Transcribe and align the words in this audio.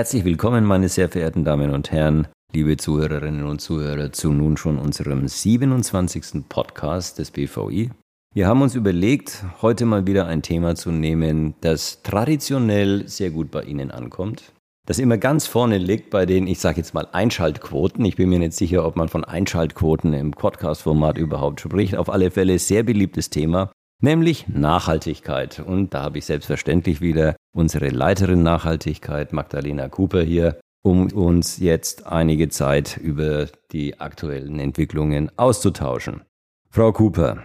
Herzlich 0.00 0.24
willkommen, 0.24 0.64
meine 0.64 0.88
sehr 0.88 1.10
verehrten 1.10 1.44
Damen 1.44 1.72
und 1.74 1.92
Herren, 1.92 2.26
liebe 2.54 2.78
Zuhörerinnen 2.78 3.44
und 3.44 3.60
Zuhörer, 3.60 4.12
zu 4.12 4.32
nun 4.32 4.56
schon 4.56 4.78
unserem 4.78 5.28
27. 5.28 6.48
Podcast 6.48 7.18
des 7.18 7.30
BVI. 7.30 7.90
Wir 8.34 8.48
haben 8.48 8.62
uns 8.62 8.74
überlegt, 8.74 9.44
heute 9.60 9.84
mal 9.84 10.06
wieder 10.06 10.24
ein 10.24 10.40
Thema 10.40 10.74
zu 10.74 10.90
nehmen, 10.90 11.52
das 11.60 12.02
traditionell 12.02 13.08
sehr 13.08 13.28
gut 13.28 13.50
bei 13.50 13.64
Ihnen 13.64 13.90
ankommt, 13.90 14.54
das 14.86 14.98
immer 14.98 15.18
ganz 15.18 15.46
vorne 15.46 15.76
liegt 15.76 16.08
bei 16.08 16.24
den, 16.24 16.46
ich 16.46 16.60
sage 16.60 16.78
jetzt 16.78 16.94
mal, 16.94 17.06
Einschaltquoten. 17.12 18.02
Ich 18.06 18.16
bin 18.16 18.30
mir 18.30 18.38
nicht 18.38 18.54
sicher, 18.54 18.86
ob 18.86 18.96
man 18.96 19.10
von 19.10 19.26
Einschaltquoten 19.26 20.14
im 20.14 20.30
Podcast-Format 20.30 21.18
überhaupt 21.18 21.60
spricht. 21.60 21.94
Auf 21.96 22.08
alle 22.08 22.30
Fälle 22.30 22.58
sehr 22.58 22.84
beliebtes 22.84 23.28
Thema, 23.28 23.70
nämlich 24.00 24.48
Nachhaltigkeit. 24.48 25.60
Und 25.60 25.94
da 25.94 26.02
habe 26.02 26.18
ich 26.18 26.26
selbstverständlich 26.26 27.00
wieder 27.00 27.36
unsere 27.52 27.88
Leiterin 27.88 28.42
Nachhaltigkeit, 28.42 29.32
Magdalena 29.32 29.88
Cooper, 29.88 30.22
hier, 30.22 30.60
um 30.82 31.08
uns 31.12 31.58
jetzt 31.58 32.06
einige 32.06 32.48
Zeit 32.48 32.96
über 32.96 33.48
die 33.72 34.00
aktuellen 34.00 34.58
Entwicklungen 34.58 35.30
auszutauschen. 35.36 36.22
Frau 36.70 36.92
Cooper, 36.92 37.42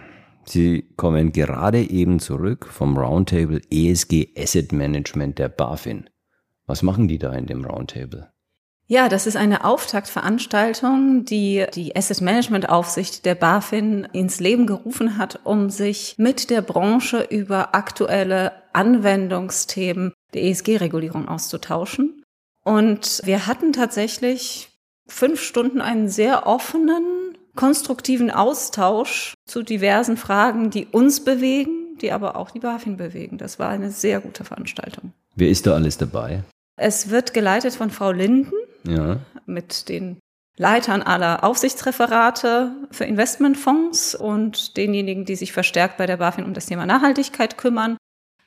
Sie 0.48 0.92
kommen 0.96 1.32
gerade 1.32 1.82
eben 1.82 2.20
zurück 2.20 2.66
vom 2.66 2.96
Roundtable 2.96 3.60
ESG 3.68 4.28
Asset 4.38 4.72
Management 4.72 5.40
der 5.40 5.48
BaFin. 5.48 6.08
Was 6.66 6.82
machen 6.82 7.08
die 7.08 7.18
da 7.18 7.32
in 7.32 7.46
dem 7.46 7.64
Roundtable? 7.64 8.30
Ja, 8.88 9.08
das 9.08 9.26
ist 9.26 9.36
eine 9.36 9.64
Auftaktveranstaltung, 9.64 11.24
die 11.24 11.66
die 11.74 11.96
Asset 11.96 12.20
Management 12.20 12.68
Aufsicht 12.68 13.24
der 13.24 13.34
BaFin 13.34 14.06
ins 14.12 14.38
Leben 14.38 14.66
gerufen 14.66 15.18
hat, 15.18 15.40
um 15.42 15.70
sich 15.70 16.14
mit 16.18 16.50
der 16.50 16.62
Branche 16.62 17.26
über 17.28 17.74
aktuelle 17.74 18.52
Anwendungsthemen 18.72 20.12
der 20.34 20.44
ESG-Regulierung 20.44 21.26
auszutauschen. 21.26 22.22
Und 22.64 23.20
wir 23.24 23.48
hatten 23.48 23.72
tatsächlich 23.72 24.70
fünf 25.08 25.40
Stunden 25.40 25.80
einen 25.80 26.08
sehr 26.08 26.46
offenen 26.46 27.36
konstruktiven 27.56 28.30
Austausch 28.30 29.34
zu 29.46 29.64
diversen 29.64 30.16
Fragen, 30.16 30.70
die 30.70 30.86
uns 30.86 31.24
bewegen, 31.24 31.98
die 32.00 32.12
aber 32.12 32.36
auch 32.36 32.52
die 32.52 32.60
BaFin 32.60 32.96
bewegen. 32.96 33.38
Das 33.38 33.58
war 33.58 33.68
eine 33.68 33.90
sehr 33.90 34.20
gute 34.20 34.44
Veranstaltung. 34.44 35.12
Wer 35.34 35.48
ist 35.48 35.66
da 35.66 35.74
alles 35.74 35.98
dabei? 35.98 36.44
Es 36.76 37.10
wird 37.10 37.34
geleitet 37.34 37.74
von 37.74 37.90
Frau 37.90 38.12
Linden 38.12 38.52
ja. 38.86 39.18
mit 39.46 39.88
den 39.88 40.18
Leitern 40.56 41.02
aller 41.02 41.44
Aufsichtsreferate 41.44 42.72
für 42.90 43.04
Investmentfonds 43.04 44.14
und 44.14 44.76
denjenigen, 44.76 45.24
die 45.24 45.36
sich 45.36 45.52
verstärkt 45.52 45.98
bei 45.98 46.06
der 46.06 46.16
BaFin 46.16 46.44
um 46.44 46.54
das 46.54 46.66
Thema 46.66 46.86
Nachhaltigkeit 46.86 47.58
kümmern. 47.58 47.98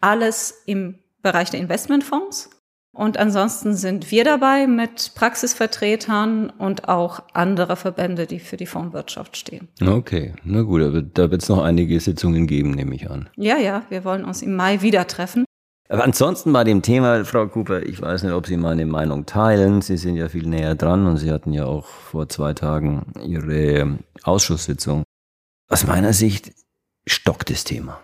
Alles 0.02 0.64
im 0.66 0.95
Bereich 1.22 1.52
der 1.52 1.60
Investmentfonds. 1.60 2.50
Und 2.92 3.17
ansonsten 3.17 3.76
sind 3.76 4.10
wir 4.12 4.23
dabei 4.23 4.66
mit 4.66 5.12
Praxisvertretern 5.14 6.50
und 6.50 6.90
auch 6.90 7.22
andere 7.34 7.76
Verbände, 7.76 8.26
die 8.26 8.40
für 8.40 8.58
die 8.58 8.66
Fondswirtschaft 8.66 9.38
stehen. 9.38 9.67
Okay, 9.86 10.34
na 10.44 10.64
gut, 10.64 10.82
da 11.14 11.32
wird 11.32 11.44
es 11.44 11.50
noch 11.50 11.64
einige 11.64 12.00
Sitzungen 12.00 12.48
geben, 12.48 12.72
nehme 12.72 12.95
ich 12.95 13.10
an. 13.10 13.30
Ja, 13.38 13.58
ja, 13.58 13.84
wir 13.90 14.04
wollen 14.04 14.26
uns 14.26 14.42
im 14.42 14.56
Mai 14.56 14.82
wieder 14.82 15.06
treffen. 15.06 15.45
Aber 15.92 16.04
ansonsten 16.04 16.54
bei 16.54 16.64
dem 16.64 16.84
Thema, 16.84 17.26
Frau 17.26 17.48
Cooper, 17.48 17.82
ich 17.82 18.00
weiß 18.00 18.22
nicht, 18.22 18.34
ob 18.34 18.45
Sie 18.45 18.58
meine 18.58 18.86
Meinung 18.86 19.26
teilen. 19.26 19.82
Sie 19.82 19.98
sind 19.98 20.18
ja 20.18 20.30
viel 20.30 20.45
näher 20.45 20.76
dran 20.76 21.08
und 21.08 21.18
Sie 21.18 21.32
hatten 21.32 21.52
ja 21.52 21.66
auch 21.66 21.88
vor 21.88 22.30
zwei 22.30 22.54
Tagen 22.54 23.12
Ihre 23.26 23.98
Ausschusssitzung. 24.22 25.02
Aus 25.67 25.88
meiner 25.88 26.14
Sicht 26.14 26.52
stockt 27.08 27.50
das 27.50 27.64
Thema. 27.64 28.00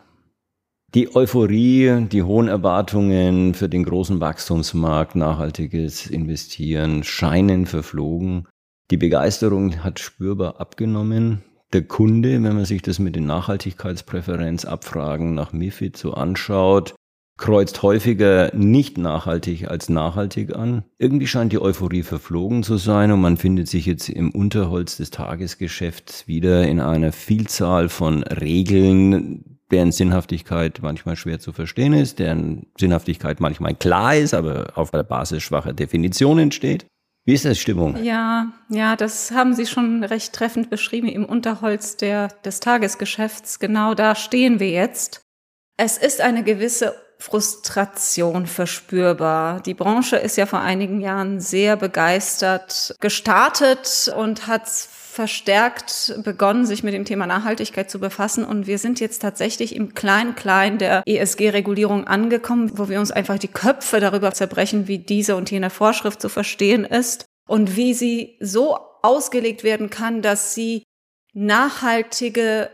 Die 0.95 1.15
Euphorie, 1.15 2.07
die 2.11 2.23
hohen 2.23 2.47
Erwartungen 2.47 3.53
für 3.53 3.69
den 3.69 3.83
großen 3.83 4.19
Wachstumsmarkt, 4.19 5.15
nachhaltiges 5.15 6.07
Investieren 6.07 7.03
scheinen 7.03 7.67
verflogen. 7.67 8.47
Die 8.89 8.97
Begeisterung 8.97 9.83
hat 9.83 9.99
spürbar 9.99 10.59
abgenommen. 10.59 11.43
Der 11.73 11.83
Kunde, 11.83 12.41
wenn 12.41 12.55
man 12.55 12.65
sich 12.65 12.81
das 12.81 12.97
mit 12.97 13.15
den 13.15 13.27
Nachhaltigkeitspräferenzabfragen 13.27 15.35
nach 15.35 15.53
MIFID 15.53 15.97
so 15.97 16.13
anschaut, 16.13 16.95
kreuzt 17.37 17.81
häufiger 17.83 18.51
nicht 18.55 18.97
nachhaltig 18.97 19.69
als 19.69 19.89
nachhaltig 19.89 20.55
an. 20.55 20.83
Irgendwie 20.97 21.27
scheint 21.27 21.51
die 21.51 21.61
Euphorie 21.61 22.03
verflogen 22.03 22.63
zu 22.63 22.77
sein 22.77 23.11
und 23.11 23.21
man 23.21 23.37
findet 23.37 23.67
sich 23.67 23.85
jetzt 23.85 24.07
im 24.09 24.31
Unterholz 24.31 24.97
des 24.97 25.11
Tagesgeschäfts 25.11 26.27
wieder 26.27 26.67
in 26.67 26.79
einer 26.79 27.11
Vielzahl 27.11 27.89
von 27.89 28.23
Regeln, 28.23 29.59
deren 29.71 29.91
Sinnhaftigkeit 29.91 30.79
manchmal 30.81 31.17
schwer 31.17 31.39
zu 31.39 31.51
verstehen 31.51 31.93
ist, 31.93 32.19
deren 32.19 32.67
Sinnhaftigkeit 32.79 33.41
manchmal 33.41 33.75
klar 33.75 34.15
ist, 34.15 34.33
aber 34.33 34.71
auf 34.75 34.91
der 34.91 35.03
Basis 35.03 35.43
schwacher 35.43 35.73
Definitionen 35.73 36.51
steht. 36.51 36.85
Wie 37.25 37.33
ist 37.33 37.43
das 37.43 37.57
Stimmung? 37.57 38.01
Ja, 38.03 38.53
ja, 38.69 38.95
das 38.95 39.31
haben 39.31 39.55
Sie 39.55 39.65
schon 39.65 40.03
recht 40.03 40.31
treffend 40.31 40.69
beschrieben 40.69 41.07
im 41.07 41.25
Unterholz 41.25 41.97
der, 41.97 42.27
des 42.45 42.59
Tagesgeschäfts. 42.59 43.59
Genau 43.59 43.95
da 43.95 44.13
stehen 44.13 44.59
wir 44.59 44.69
jetzt. 44.69 45.21
Es 45.75 45.97
ist 45.97 46.21
eine 46.21 46.43
gewisse 46.43 46.93
Frustration 47.17 48.45
verspürbar. 48.45 49.61
Die 49.61 49.73
Branche 49.73 50.17
ist 50.17 50.37
ja 50.37 50.45
vor 50.45 50.59
einigen 50.59 51.01
Jahren 51.01 51.39
sehr 51.39 51.75
begeistert 51.75 52.95
gestartet 52.99 54.13
und 54.15 54.47
hat 54.47 54.67
verstärkt 54.67 56.13
begonnen, 56.23 56.65
sich 56.65 56.83
mit 56.83 56.93
dem 56.93 57.05
Thema 57.05 57.25
Nachhaltigkeit 57.25 57.89
zu 57.89 57.99
befassen. 57.99 58.43
Und 58.43 58.67
wir 58.67 58.77
sind 58.77 58.99
jetzt 58.99 59.21
tatsächlich 59.21 59.73
im 59.73 59.93
Klein-Klein 59.93 60.77
der 60.77 61.03
ESG-Regulierung 61.05 62.05
angekommen, 62.05 62.77
wo 62.77 62.89
wir 62.89 62.99
uns 62.99 63.11
einfach 63.11 63.39
die 63.39 63.47
Köpfe 63.47 64.01
darüber 64.01 64.33
zerbrechen, 64.33 64.89
wie 64.89 64.99
diese 64.99 65.37
und 65.37 65.49
jene 65.49 65.69
Vorschrift 65.69 66.21
zu 66.21 66.27
verstehen 66.27 66.83
ist 66.83 67.25
und 67.47 67.77
wie 67.77 67.93
sie 67.93 68.37
so 68.41 68.77
ausgelegt 69.03 69.63
werden 69.63 69.89
kann, 69.89 70.21
dass 70.21 70.53
sie 70.53 70.83
nachhaltige 71.33 72.69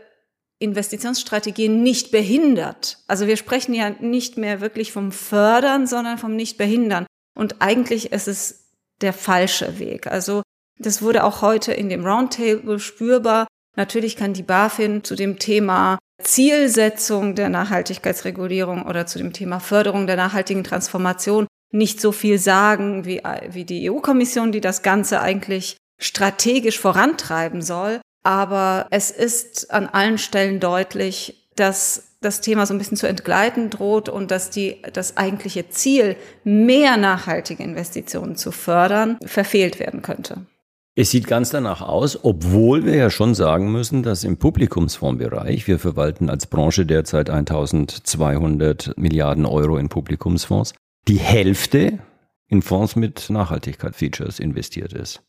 Investitionsstrategien 0.62 1.82
nicht 1.82 2.10
behindert. 2.10 2.98
Also 3.06 3.26
wir 3.26 3.36
sprechen 3.36 3.74
ja 3.74 3.90
nicht 3.90 4.36
mehr 4.36 4.60
wirklich 4.60 4.92
vom 4.92 5.12
Fördern, 5.12 5.86
sondern 5.86 6.18
vom 6.18 6.36
Nicht-Behindern. 6.36 7.06
Und 7.34 7.60
eigentlich 7.60 8.12
ist 8.12 8.28
es 8.28 8.70
der 9.00 9.12
falsche 9.12 9.78
Weg. 9.78 10.06
Also 10.06 10.42
das 10.78 11.02
wurde 11.02 11.24
auch 11.24 11.42
heute 11.42 11.72
in 11.72 11.88
dem 11.88 12.06
Roundtable 12.06 12.78
spürbar. 12.78 13.46
Natürlich 13.76 14.16
kann 14.16 14.34
die 14.34 14.42
BaFin 14.42 15.04
zu 15.04 15.14
dem 15.14 15.38
Thema 15.38 15.98
Zielsetzung 16.22 17.34
der 17.34 17.48
Nachhaltigkeitsregulierung 17.48 18.86
oder 18.86 19.06
zu 19.06 19.18
dem 19.18 19.32
Thema 19.32 19.60
Förderung 19.60 20.06
der 20.06 20.16
nachhaltigen 20.16 20.64
Transformation 20.64 21.46
nicht 21.72 22.00
so 22.00 22.12
viel 22.12 22.38
sagen 22.38 23.04
wie, 23.04 23.22
wie 23.48 23.64
die 23.64 23.90
EU-Kommission, 23.90 24.52
die 24.52 24.60
das 24.60 24.82
Ganze 24.82 25.20
eigentlich 25.20 25.76
strategisch 25.98 26.78
vorantreiben 26.78 27.62
soll. 27.62 28.00
Aber 28.22 28.86
es 28.90 29.10
ist 29.10 29.72
an 29.72 29.86
allen 29.86 30.18
Stellen 30.18 30.60
deutlich, 30.60 31.48
dass 31.56 32.12
das 32.20 32.40
Thema 32.40 32.66
so 32.66 32.74
ein 32.74 32.78
bisschen 32.78 32.96
zu 32.96 33.08
entgleiten 33.08 33.68
droht 33.68 34.08
und 34.08 34.30
dass 34.30 34.50
die, 34.50 34.76
das 34.92 35.16
eigentliche 35.16 35.68
Ziel, 35.68 36.16
mehr 36.44 36.96
nachhaltige 36.96 37.62
Investitionen 37.62 38.36
zu 38.36 38.52
fördern, 38.52 39.18
verfehlt 39.24 39.80
werden 39.80 40.02
könnte. 40.02 40.46
Es 40.94 41.10
sieht 41.10 41.26
ganz 41.26 41.50
danach 41.50 41.80
aus, 41.80 42.22
obwohl 42.22 42.84
wir 42.84 42.94
ja 42.94 43.08
schon 43.08 43.34
sagen 43.34 43.72
müssen, 43.72 44.02
dass 44.02 44.24
im 44.24 44.36
Publikumsfondsbereich, 44.36 45.66
wir 45.66 45.78
verwalten 45.78 46.28
als 46.28 46.46
Branche 46.46 46.84
derzeit 46.84 47.30
1200 47.30 48.96
Milliarden 48.98 49.46
Euro 49.46 49.78
in 49.78 49.88
Publikumsfonds, 49.88 50.74
die 51.08 51.18
Hälfte 51.18 51.98
in 52.46 52.60
Fonds 52.60 52.94
mit 52.94 53.30
Nachhaltigkeit-Features 53.30 54.38
investiert 54.38 54.92
ist. 54.92 55.22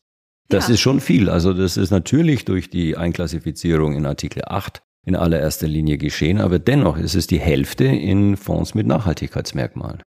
Das 0.48 0.68
ja. 0.68 0.74
ist 0.74 0.80
schon 0.80 1.00
viel. 1.00 1.30
Also 1.30 1.52
das 1.52 1.76
ist 1.76 1.90
natürlich 1.90 2.44
durch 2.44 2.70
die 2.70 2.96
Einklassifizierung 2.96 3.94
in 3.94 4.06
Artikel 4.06 4.42
8 4.46 4.82
in 5.06 5.16
allererster 5.16 5.68
Linie 5.68 5.98
geschehen, 5.98 6.40
aber 6.40 6.58
dennoch 6.58 6.96
ist 6.96 7.14
es 7.14 7.26
die 7.26 7.40
Hälfte 7.40 7.84
in 7.84 8.36
Fonds 8.36 8.74
mit 8.74 8.86
Nachhaltigkeitsmerkmalen. 8.86 10.02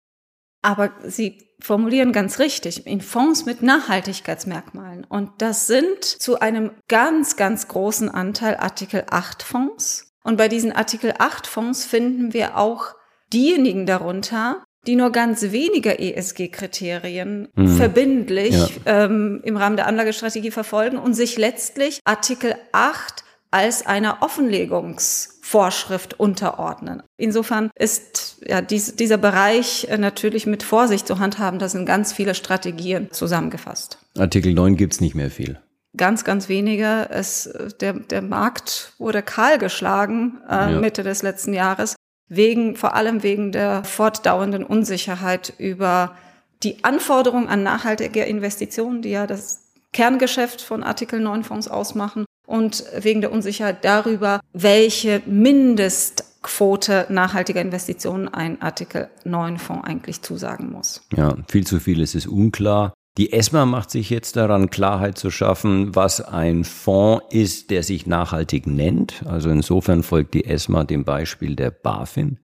Aber 0.64 0.92
Sie 1.06 1.48
formulieren 1.60 2.12
ganz 2.12 2.40
richtig, 2.40 2.86
in 2.88 3.02
Fonds 3.02 3.46
mit 3.46 3.62
Nachhaltigkeitsmerkmalen. 3.62 5.06
Und 5.06 5.30
das 5.40 5.68
sind 5.68 6.04
zu 6.04 6.40
einem 6.40 6.72
ganz, 6.88 7.36
ganz 7.36 7.68
großen 7.68 8.10
Anteil 8.10 8.58
Artikel 8.58 9.04
8 9.10 9.44
Fonds. 9.44 10.12
Und 10.24 10.38
bei 10.38 10.48
diesen 10.48 10.72
Artikel 10.72 11.14
8 11.18 11.48
Fonds 11.48 11.86
finden 11.86 12.34
wir 12.34 12.58
auch 12.58 12.96
diejenigen 13.34 13.86
darunter, 13.86 14.64
die 14.86 14.96
nur 14.96 15.12
ganz 15.12 15.42
wenige 15.52 16.00
ESG-Kriterien 16.00 17.50
mhm. 17.56 17.68
verbindlich 17.76 18.80
ja. 18.86 19.06
ähm, 19.06 19.42
im 19.44 19.58
Rahmen 19.58 19.76
der 19.76 19.88
Anlagestrategie 19.88 20.52
verfolgen 20.52 20.98
und 20.98 21.14
sich 21.14 21.38
letztlich 21.38 22.00
Artikel 22.06 22.56
8 22.72 23.24
als 23.52 23.86
einer 23.86 24.22
Offenlegungsvorschrift 24.22 26.20
unterordnen. 26.20 27.04
Insofern 27.18 27.72
ist 27.76 28.42
ja 28.46 28.62
dies, 28.62 28.96
dieser 28.96 29.18
Bereich 29.18 29.88
äh, 29.90 29.98
natürlich 29.98 30.46
mit 30.46 30.64
Vorsicht 30.64 31.08
zu 31.08 31.20
handhaben. 31.20 31.60
Da 31.60 31.70
sind 31.70 31.86
ganz 31.86 32.12
viele 32.14 32.36
Strategien 32.36 33.12
zusammengefasst. 33.12 34.00
Artikel 34.18 34.54
9 34.54 34.76
gibt's 34.76 35.02
nicht 35.02 35.16
mehr 35.16 35.32
viel. 35.32 35.60
Ganz, 35.96 36.24
ganz 36.26 36.50
wenige. 36.50 37.08
Es, 37.10 37.50
der, 37.82 37.94
der 37.94 38.22
Markt 38.22 38.94
wurde 38.98 39.24
kahl 39.24 39.58
geschlagen 39.58 40.40
äh, 40.48 40.74
ja. 40.74 40.80
Mitte 40.80 41.04
des 41.04 41.24
letzten 41.24 41.54
Jahres, 41.54 41.96
wegen, 42.30 42.76
vor 42.76 42.96
allem 42.96 43.24
wegen 43.24 43.52
der 43.52 43.84
fortdauernden 43.84 44.64
Unsicherheit 44.64 45.54
über 45.58 46.16
die 46.64 46.84
Anforderungen 46.84 47.48
an 47.48 47.64
nachhaltige 47.64 48.24
Investitionen, 48.24 49.02
die 49.02 49.12
ja 49.12 49.28
das 49.28 49.64
Kerngeschäft 49.94 50.62
von 50.62 50.84
Artikel 50.84 51.20
9 51.20 51.44
Fonds 51.44 51.68
ausmachen 51.68 52.26
und 52.46 52.84
wegen 53.00 53.22
der 53.22 53.32
Unsicherheit 53.32 53.84
darüber, 53.84 54.40
welche 54.54 55.22
Mindestquote 55.26 57.08
nachhaltiger 57.10 57.62
Investitionen 57.62 58.28
ein 58.28 58.62
Artikel 58.62 59.10
9 59.24 59.58
Fonds 59.60 59.88
eigentlich 59.88 60.22
zusagen 60.22 60.72
muss. 60.72 61.08
Ja, 61.16 61.36
viel 61.48 61.66
zu 61.66 61.80
viel 61.80 62.02
ist 62.02 62.16
es 62.16 62.26
unklar. 62.26 62.94
Die 63.18 63.34
ESMA 63.34 63.66
macht 63.66 63.90
sich 63.90 64.12
jetzt 64.12 64.36
daran, 64.36 64.70
Klarheit 64.70 65.18
zu 65.18 65.32
schaffen, 65.32 65.96
was 65.96 66.22
ein 66.22 66.64
Fonds 66.64 67.26
ist, 67.32 67.72
der 67.72 67.82
sich 67.82 68.06
nachhaltig 68.06 68.68
nennt. 68.68 69.24
Also 69.26 69.50
insofern 69.50 70.04
folgt 70.04 70.36
die 70.36 70.46
ESMA 70.46 70.84
dem 70.84 71.04
Beispiel 71.04 71.56
der 71.56 71.72
BaFin, 71.72 72.40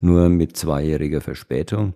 nur 0.00 0.30
mit 0.30 0.56
zweijähriger 0.56 1.20
Verspätung. 1.20 1.92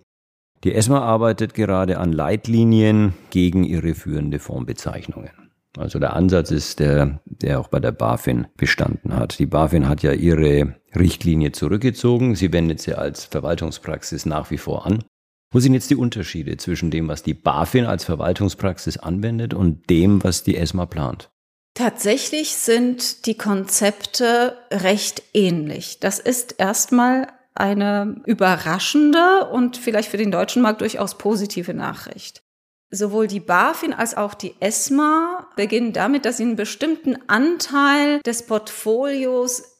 Die 0.63 0.75
ESMA 0.75 0.99
arbeitet 1.01 1.55
gerade 1.55 1.97
an 1.97 2.11
Leitlinien 2.11 3.13
gegen 3.31 3.63
ihre 3.63 3.95
führende 3.95 4.37
Fondsbezeichnungen. 4.37 5.31
Also 5.75 5.97
der 5.97 6.13
Ansatz 6.13 6.51
ist 6.51 6.79
der, 6.79 7.21
der 7.25 7.59
auch 7.59 7.69
bei 7.69 7.79
der 7.79 7.93
BaFin 7.93 8.47
bestanden 8.57 9.15
hat. 9.15 9.39
Die 9.39 9.45
BaFin 9.47 9.89
hat 9.89 10.03
ja 10.03 10.11
ihre 10.11 10.75
Richtlinie 10.95 11.51
zurückgezogen. 11.51 12.35
Sie 12.35 12.53
wendet 12.53 12.79
sie 12.79 12.93
als 12.93 13.25
Verwaltungspraxis 13.25 14.27
nach 14.27 14.51
wie 14.51 14.57
vor 14.57 14.85
an. 14.85 15.03
Wo 15.51 15.59
sind 15.59 15.73
jetzt 15.73 15.89
die 15.89 15.95
Unterschiede 15.95 16.57
zwischen 16.57 16.91
dem, 16.91 17.07
was 17.07 17.23
die 17.23 17.33
BaFin 17.33 17.85
als 17.85 18.03
Verwaltungspraxis 18.05 18.97
anwendet 18.97 19.53
und 19.53 19.89
dem, 19.89 20.23
was 20.23 20.43
die 20.43 20.55
ESMA 20.55 20.85
plant? 20.85 21.31
Tatsächlich 21.73 22.55
sind 22.55 23.25
die 23.25 23.37
Konzepte 23.37 24.57
recht 24.69 25.23
ähnlich. 25.33 25.99
Das 25.99 26.19
ist 26.19 26.55
erstmal 26.59 27.27
eine 27.55 28.21
überraschende 28.25 29.49
und 29.51 29.77
vielleicht 29.77 30.09
für 30.09 30.17
den 30.17 30.31
deutschen 30.31 30.61
Markt 30.61 30.81
durchaus 30.81 31.17
positive 31.17 31.73
Nachricht. 31.73 32.43
Sowohl 32.91 33.27
die 33.27 33.39
BaFin 33.39 33.93
als 33.93 34.17
auch 34.17 34.33
die 34.33 34.55
ESMA 34.59 35.47
beginnen 35.55 35.93
damit, 35.93 36.25
dass 36.25 36.37
sie 36.37 36.43
einen 36.43 36.55
bestimmten 36.55 37.17
Anteil 37.27 38.19
des 38.21 38.45
Portfolios 38.45 39.78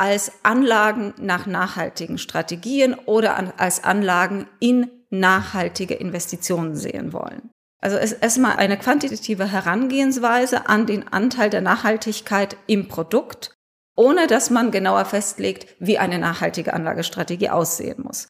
als 0.00 0.32
Anlagen 0.42 1.12
nach 1.18 1.44
nachhaltigen 1.44 2.16
Strategien 2.16 2.94
oder 2.94 3.52
als 3.58 3.84
Anlagen 3.84 4.46
in 4.58 4.90
nachhaltige 5.10 5.92
Investitionen 5.92 6.74
sehen 6.74 7.12
wollen. 7.12 7.50
Also 7.82 7.98
es 7.98 8.12
ist 8.12 8.22
erstmal 8.22 8.56
eine 8.56 8.78
quantitative 8.78 9.52
Herangehensweise 9.52 10.70
an 10.70 10.86
den 10.86 11.06
Anteil 11.08 11.50
der 11.50 11.60
Nachhaltigkeit 11.60 12.56
im 12.66 12.88
Produkt, 12.88 13.54
ohne 13.94 14.26
dass 14.26 14.48
man 14.48 14.70
genauer 14.70 15.04
festlegt, 15.04 15.76
wie 15.80 15.98
eine 15.98 16.18
nachhaltige 16.18 16.72
Anlagestrategie 16.72 17.50
aussehen 17.50 18.02
muss. 18.02 18.28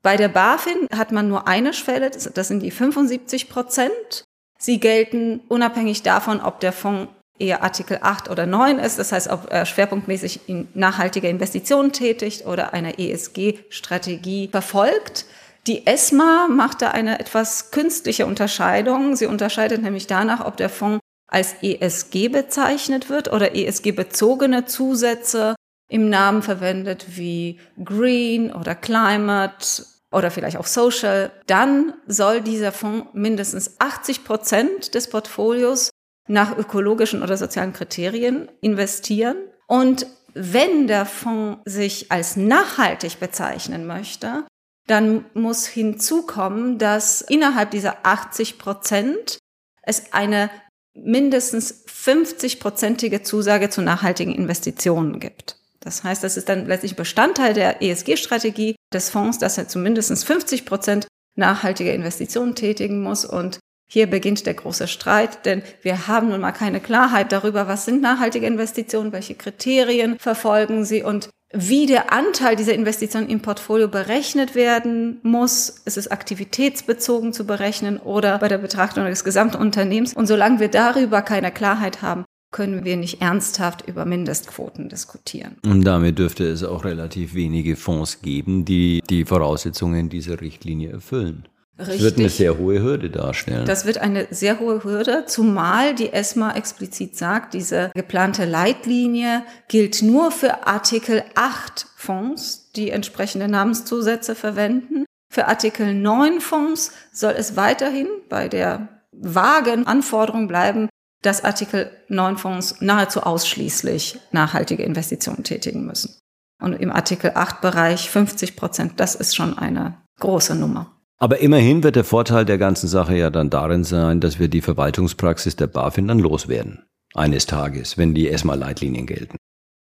Bei 0.00 0.16
der 0.16 0.28
BaFin 0.28 0.88
hat 0.96 1.12
man 1.12 1.28
nur 1.28 1.46
eine 1.46 1.74
Schwelle, 1.74 2.10
das 2.10 2.48
sind 2.48 2.62
die 2.62 2.70
75 2.70 3.50
Prozent. 3.50 4.24
Sie 4.58 4.80
gelten 4.80 5.40
unabhängig 5.48 6.02
davon, 6.02 6.40
ob 6.40 6.60
der 6.60 6.72
Fonds 6.72 7.12
eher 7.38 7.62
Artikel 7.62 7.98
8 8.00 8.30
oder 8.30 8.46
9 8.46 8.78
ist, 8.78 8.98
das 8.98 9.12
heißt, 9.12 9.28
ob 9.28 9.50
er 9.50 9.66
schwerpunktmäßig 9.66 10.48
in 10.48 10.68
nachhaltige 10.74 11.28
Investitionen 11.28 11.92
tätigt 11.92 12.46
oder 12.46 12.72
eine 12.72 12.98
ESG-Strategie 12.98 14.48
verfolgt. 14.50 15.26
Die 15.66 15.86
ESMA 15.86 16.46
macht 16.48 16.82
da 16.82 16.90
eine 16.90 17.18
etwas 17.18 17.70
künstliche 17.72 18.26
Unterscheidung. 18.26 19.16
Sie 19.16 19.26
unterscheidet 19.26 19.82
nämlich 19.82 20.06
danach, 20.06 20.44
ob 20.44 20.56
der 20.56 20.68
Fonds 20.68 21.00
als 21.26 21.56
ESG 21.60 22.28
bezeichnet 22.28 23.10
wird 23.10 23.32
oder 23.32 23.54
ESG-bezogene 23.54 24.66
Zusätze 24.66 25.56
im 25.88 26.08
Namen 26.08 26.42
verwendet 26.42 27.06
wie 27.16 27.58
Green 27.84 28.52
oder 28.52 28.74
Climate 28.74 29.84
oder 30.12 30.30
vielleicht 30.30 30.56
auch 30.56 30.66
Social. 30.66 31.32
Dann 31.46 31.94
soll 32.06 32.40
dieser 32.40 32.72
Fonds 32.72 33.08
mindestens 33.12 33.80
80 33.80 34.24
Prozent 34.24 34.94
des 34.94 35.10
Portfolios 35.10 35.90
nach 36.28 36.56
ökologischen 36.56 37.22
oder 37.22 37.36
sozialen 37.36 37.72
Kriterien 37.72 38.48
investieren. 38.60 39.36
Und 39.66 40.06
wenn 40.34 40.86
der 40.86 41.06
Fonds 41.06 41.60
sich 41.64 42.12
als 42.12 42.36
nachhaltig 42.36 43.20
bezeichnen 43.20 43.86
möchte, 43.86 44.44
dann 44.86 45.24
muss 45.34 45.66
hinzukommen, 45.66 46.78
dass 46.78 47.20
innerhalb 47.20 47.70
dieser 47.70 48.06
80 48.06 48.58
Prozent 48.58 49.38
es 49.82 50.12
eine 50.12 50.50
mindestens 50.94 51.84
50-prozentige 51.86 53.22
Zusage 53.22 53.70
zu 53.70 53.82
nachhaltigen 53.82 54.34
Investitionen 54.34 55.20
gibt. 55.20 55.56
Das 55.80 56.02
heißt, 56.02 56.24
das 56.24 56.36
ist 56.36 56.48
dann 56.48 56.66
letztlich 56.66 56.96
Bestandteil 56.96 57.54
der 57.54 57.82
ESG-Strategie 57.82 58.74
des 58.92 59.10
Fonds, 59.10 59.38
dass 59.38 59.58
er 59.58 59.68
zumindest 59.68 60.24
50 60.24 60.66
Prozent 60.66 61.06
nachhaltige 61.36 61.92
Investitionen 61.92 62.54
tätigen 62.54 63.02
muss. 63.02 63.24
Und 63.24 63.58
hier 63.88 64.08
beginnt 64.08 64.46
der 64.46 64.54
große 64.54 64.88
Streit, 64.88 65.46
denn 65.46 65.62
wir 65.82 66.08
haben 66.08 66.28
nun 66.28 66.40
mal 66.40 66.52
keine 66.52 66.80
Klarheit 66.80 67.30
darüber, 67.30 67.68
was 67.68 67.84
sind 67.84 68.02
nachhaltige 68.02 68.46
Investitionen, 68.46 69.12
welche 69.12 69.34
Kriterien 69.34 70.18
verfolgen 70.18 70.84
sie 70.84 71.02
und 71.02 71.30
wie 71.52 71.86
der 71.86 72.12
Anteil 72.12 72.56
dieser 72.56 72.74
Investitionen 72.74 73.28
im 73.28 73.40
Portfolio 73.40 73.88
berechnet 73.88 74.54
werden 74.54 75.20
muss. 75.22 75.82
Es 75.84 75.96
ist 75.96 76.10
aktivitätsbezogen 76.10 77.32
zu 77.32 77.46
berechnen 77.46 77.98
oder 77.98 78.38
bei 78.38 78.48
der 78.48 78.58
Betrachtung 78.58 79.04
des 79.04 79.22
gesamten 79.22 79.56
Unternehmens. 79.56 80.12
Und 80.14 80.26
solange 80.26 80.58
wir 80.58 80.68
darüber 80.68 81.22
keine 81.22 81.52
Klarheit 81.52 82.02
haben, 82.02 82.24
können 82.50 82.84
wir 82.84 82.96
nicht 82.96 83.20
ernsthaft 83.20 83.86
über 83.86 84.04
Mindestquoten 84.04 84.88
diskutieren. 84.88 85.56
Und 85.64 85.84
damit 85.84 86.18
dürfte 86.18 86.44
es 86.44 86.64
auch 86.64 86.84
relativ 86.84 87.34
wenige 87.34 87.76
Fonds 87.76 88.22
geben, 88.22 88.64
die 88.64 89.02
die 89.08 89.24
Voraussetzungen 89.24 90.08
dieser 90.08 90.40
Richtlinie 90.40 90.90
erfüllen. 90.90 91.48
Richtig. 91.78 91.96
Das 91.96 92.02
wird 92.02 92.18
eine 92.18 92.28
sehr 92.30 92.58
hohe 92.58 92.82
Hürde 92.82 93.10
darstellen. 93.10 93.66
Das 93.66 93.84
wird 93.84 93.98
eine 93.98 94.26
sehr 94.30 94.60
hohe 94.60 94.82
Hürde, 94.82 95.24
zumal 95.26 95.94
die 95.94 96.12
ESMA 96.12 96.54
explizit 96.54 97.16
sagt, 97.16 97.52
diese 97.52 97.90
geplante 97.94 98.46
Leitlinie 98.46 99.42
gilt 99.68 100.00
nur 100.00 100.30
für 100.30 100.66
Artikel 100.66 101.22
8 101.34 101.86
Fonds, 101.96 102.70
die 102.76 102.90
entsprechende 102.90 103.48
Namenszusätze 103.48 104.34
verwenden. 104.34 105.04
Für 105.30 105.48
Artikel 105.48 105.92
9 105.92 106.40
Fonds 106.40 106.92
soll 107.12 107.34
es 107.36 107.56
weiterhin 107.56 108.08
bei 108.30 108.48
der 108.48 108.88
vagen 109.12 109.86
Anforderung 109.86 110.48
bleiben, 110.48 110.88
dass 111.22 111.44
Artikel 111.44 111.90
9 112.08 112.38
Fonds 112.38 112.80
nahezu 112.80 113.22
ausschließlich 113.22 114.18
nachhaltige 114.32 114.82
Investitionen 114.82 115.44
tätigen 115.44 115.84
müssen. 115.84 116.18
Und 116.62 116.72
im 116.72 116.90
Artikel 116.90 117.32
8 117.34 117.60
Bereich 117.60 118.08
50 118.08 118.56
Prozent, 118.56 118.92
das 118.96 119.14
ist 119.14 119.36
schon 119.36 119.58
eine 119.58 119.98
große 120.20 120.54
Nummer. 120.54 120.95
Aber 121.18 121.38
immerhin 121.38 121.82
wird 121.82 121.96
der 121.96 122.04
Vorteil 122.04 122.44
der 122.44 122.58
ganzen 122.58 122.88
Sache 122.88 123.16
ja 123.16 123.30
dann 123.30 123.48
darin 123.48 123.84
sein, 123.84 124.20
dass 124.20 124.38
wir 124.38 124.48
die 124.48 124.60
Verwaltungspraxis 124.60 125.56
der 125.56 125.66
BaFin 125.66 126.08
dann 126.08 126.18
loswerden. 126.18 126.84
Eines 127.14 127.46
Tages, 127.46 127.96
wenn 127.96 128.14
die 128.14 128.28
ESMA-Leitlinien 128.28 129.06
gelten. 129.06 129.36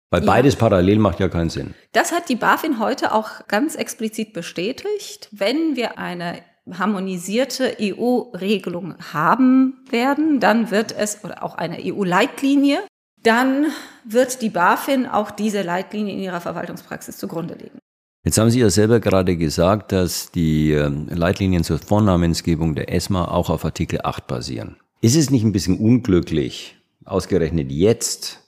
Weil 0.09 0.21
ja. 0.21 0.25
beides 0.25 0.55
parallel 0.55 0.97
macht 0.97 1.19
ja 1.19 1.29
keinen 1.29 1.51
Sinn. 1.51 1.75
Das 1.91 2.11
hat 2.11 2.29
die 2.29 2.35
BaFin 2.35 2.79
heute 2.79 3.13
auch 3.13 3.47
ganz 3.47 3.75
explizit 3.75 4.33
bestätigt. 4.33 5.29
Wenn 5.31 5.75
wir 5.75 5.99
eine 5.99 6.39
harmonisierte 6.71 7.77
EU-Regelung 7.79 8.95
haben 9.13 9.85
werden, 9.89 10.39
dann 10.39 10.71
wird 10.71 10.91
es, 10.91 11.23
oder 11.23 11.43
auch 11.43 11.55
eine 11.55 11.77
EU-Leitlinie, 11.79 12.79
dann 13.21 13.67
wird 14.03 14.41
die 14.41 14.49
BaFin 14.49 15.05
auch 15.05 15.29
diese 15.29 15.61
Leitlinie 15.61 16.13
in 16.13 16.19
ihrer 16.19 16.41
Verwaltungspraxis 16.41 17.17
zugrunde 17.17 17.55
legen. 17.55 17.79
Jetzt 18.23 18.37
haben 18.37 18.49
Sie 18.49 18.59
ja 18.59 18.69
selber 18.69 18.99
gerade 18.99 19.37
gesagt, 19.37 19.91
dass 19.91 20.31
die 20.31 20.71
ähm, 20.71 21.07
Leitlinien 21.09 21.63
zur 21.63 21.79
Vornamensgebung 21.79 22.75
der 22.75 22.93
ESMA 22.93 23.29
auch 23.29 23.49
auf 23.49 23.63
Artikel 23.63 24.01
8 24.03 24.27
basieren. 24.27 24.75
Ist 25.01 25.15
es 25.15 25.29
nicht 25.29 25.43
ein 25.43 25.53
bisschen 25.53 25.79
unglücklich, 25.79 26.75
ausgerechnet 27.05 27.71
jetzt 27.71 28.41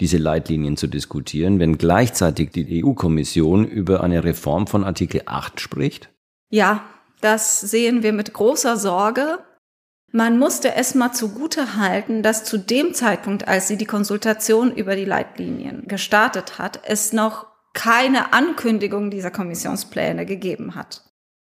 diese 0.00 0.16
Leitlinien 0.16 0.76
zu 0.76 0.86
diskutieren, 0.86 1.58
wenn 1.58 1.76
gleichzeitig 1.76 2.50
die 2.52 2.82
EU-Kommission 2.82 3.66
über 3.66 4.02
eine 4.02 4.24
Reform 4.24 4.66
von 4.66 4.84
Artikel 4.84 5.22
8 5.26 5.60
spricht? 5.60 6.08
Ja, 6.48 6.84
das 7.20 7.60
sehen 7.60 8.02
wir 8.02 8.14
mit 8.14 8.32
großer 8.32 8.76
Sorge. 8.78 9.40
Man 10.10 10.38
musste 10.38 10.74
ESMA 10.74 11.12
zugute 11.12 11.76
halten, 11.76 12.22
dass 12.22 12.44
zu 12.44 12.56
dem 12.56 12.94
Zeitpunkt, 12.94 13.46
als 13.46 13.68
sie 13.68 13.76
die 13.76 13.84
Konsultation 13.84 14.72
über 14.72 14.96
die 14.96 15.04
Leitlinien 15.04 15.86
gestartet 15.86 16.58
hat, 16.58 16.80
es 16.86 17.12
noch 17.12 17.46
keine 17.78 18.32
Ankündigung 18.32 19.08
dieser 19.08 19.30
Kommissionspläne 19.30 20.26
gegeben 20.26 20.74
hat. 20.74 21.04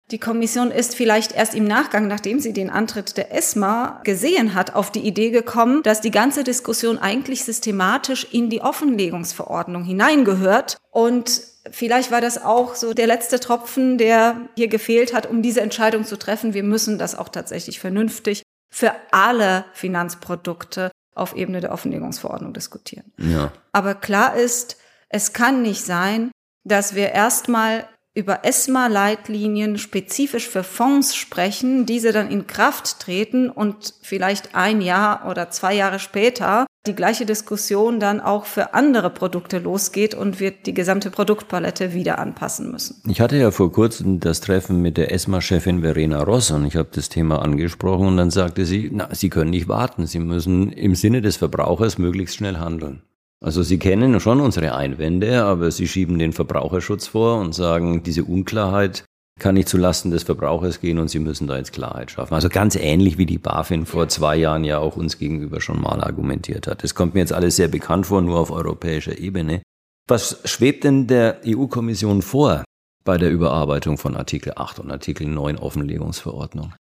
Die 0.10 0.20
Kommission 0.20 0.72
ist 0.72 0.96
vielleicht 0.96 1.34
erst 1.34 1.53
im 1.53 1.65
Nachgang, 1.65 2.08
nachdem 2.08 2.39
sie 2.39 2.53
den 2.53 2.70
Antritt 2.70 3.18
der 3.18 3.36
ESMA 3.36 4.00
gesehen 4.06 4.53
hat, 4.53 4.74
auf 4.74 4.89
die 4.89 5.01
Idee 5.01 5.32
gekommen, 5.32 5.84
dass 5.84 6.00
die 6.00 6.12
ganze 6.12 6.46
Diskussion 6.46 6.98
eigentlich 6.98 7.44
systematisch 7.44 8.25
in 8.32 8.50
die 8.50 8.62
Offenlegungsverordnung 8.62 9.84
hineingehört. 9.84 10.77
Und 10.92 11.42
vielleicht 11.70 12.10
war 12.10 12.22
das 12.22 12.42
auch 12.42 12.75
so 12.75 12.94
der 12.94 13.08
letzte 13.08 13.42
Tropfen, 13.42 13.98
der 13.98 14.50
hier 14.56 14.70
gefehlt 14.70 15.13
hat, 15.13 15.30
um 15.30 15.42
diese 15.42 15.60
Entscheidung 15.60 16.06
zu 16.06 16.18
treffen. 16.18 16.53
Wir 16.53 16.63
müssen 16.63 16.98
das 16.98 17.15
auch 17.15 17.27
tatsächlich 17.27 17.82
vernünftig 17.82 18.44
für 18.72 18.94
alle 19.12 19.65
Finanzprodukte 19.74 20.89
auf 21.15 21.36
Ebene 21.36 21.60
der 21.60 21.74
Offenlegungsverordnung 21.74 22.53
diskutieren. 22.53 23.12
Ja. 23.18 23.51
Aber 23.74 23.94
klar 23.94 24.36
ist, 24.36 24.77
es 25.13 25.32
kann 25.32 25.62
nicht 25.62 25.86
sein, 25.86 26.32
dass 26.67 26.96
wir 26.96 27.12
erstmal 27.12 27.88
über 28.15 28.46
ESMA-Leitlinien 28.46 29.77
spezifisch 29.77 30.48
für 30.48 30.63
Fonds 30.63 31.15
sprechen, 31.15 31.86
diese 31.86 32.12
dann 32.12 32.29
in 32.29 32.48
Kraft 32.48 33.00
treten 33.00 33.50
und 33.50 33.93
vielleicht 34.01 34.55
ein 34.55 34.82
Jahr 34.82 35.27
oder 35.29 35.50
zwei 35.50 35.74
Jahre 35.74 36.00
später 36.00 36.65
die 36.86 36.96
gleiche 36.96 37.25
Diskussion 37.25 38.00
dann 38.00 38.20
auch 38.20 38.46
für 38.46 38.74
andere 38.74 39.10
Produkte 39.10 39.60
losgeht 39.60 40.15
und 40.15 40.39
wir 40.39 40.51
die 40.51 40.74
gesamte 40.74 41.12
Produktpalette 41.12 41.93
wieder 41.93 42.20
anpassen 42.20 42.72
müssen. 42.72 43.01
Ich 43.08 43.22
hatte 43.22 43.38
ja 43.38 43.51
vor 43.51 43.72
kurzem 43.72 44.20
das 44.20 44.41
Treffen 44.41 44.82
mit 44.82 44.98
der 44.98 45.12
ESMA-Chefin 45.12 45.82
Verena 45.82 46.24
Ross 46.24 46.51
und 46.51 46.65
ich 46.65 46.75
habe 46.75 46.89
das 46.91 47.10
Thema 47.10 47.41
angesprochen 47.41 48.08
und 48.08 48.17
dann 48.17 48.32
sagte 48.32 48.65
sie, 48.65 48.89
na, 48.91 49.10
Sie 49.13 49.29
können 49.29 49.51
nicht 49.51 49.67
warten, 49.67 50.08
Sie 50.08 50.20
müssen 50.20 50.72
im 50.72 50.96
Sinne 50.96 51.22
des 51.22 51.38
Verbrauchers 51.38 51.98
möglichst 51.98 52.36
schnell 52.36 52.58
handeln. 52.58 53.03
Also 53.44 53.62
Sie 53.62 53.78
kennen 53.78 54.20
schon 54.22 54.40
unsere 54.40 54.74
Einwände, 54.74 55.44
aber 55.44 55.70
Sie 55.70 55.88
schieben 55.88 56.18
den 56.18 56.32
Verbraucherschutz 56.32 57.08
vor 57.08 57.40
und 57.40 57.54
sagen, 57.54 58.02
diese 58.02 58.24
Unklarheit 58.24 59.04
kann 59.38 59.56
nicht 59.56 59.68
zulasten 59.68 60.12
des 60.12 60.24
Verbrauchers 60.24 60.80
gehen 60.80 60.98
und 60.98 61.10
Sie 61.10 61.20
müssen 61.20 61.48
da 61.48 61.58
jetzt 61.58 61.74
Klarheit 61.74 62.12
schaffen. 62.12 62.34
Also 62.34 62.48
ganz 62.48 62.76
ähnlich 62.76 63.18
wie 63.18 63.26
die 63.26 63.40
BaFin 63.40 63.86
vor 63.86 64.08
zwei 64.08 64.38
Jahren 64.38 64.64
ja 64.64 64.78
auch 64.78 64.96
uns 64.96 65.18
gegenüber 65.18 65.60
schon 65.60 65.82
mal 65.82 66.02
argumentiert 66.02 66.68
hat. 66.68 66.84
Das 66.86 66.96
kommt 66.96 67.16
mir 67.16 67.20
jetzt 67.20 67.34
alles 67.34 67.58
sehr 67.58 67.68
bekannt 67.68 68.06
vor, 68.06 68.22
nur 68.22 68.40
auf 68.40 68.50
europäischer 68.50 69.18
Ebene. 69.18 69.62
Was 70.08 70.40
schwebt 70.46 70.86
denn 70.86 71.08
der 71.08 71.42
EU-Kommission 71.46 72.22
vor 72.22 72.64
bei 73.04 73.18
der 73.18 73.30
Überarbeitung 73.30 73.98
von 73.98 74.16
Artikel 74.16 74.54
8 74.56 74.80
und 74.80 74.90
Artikel 74.90 75.28
9 75.28 75.58
Offenlegungsverordnung? 75.58 76.74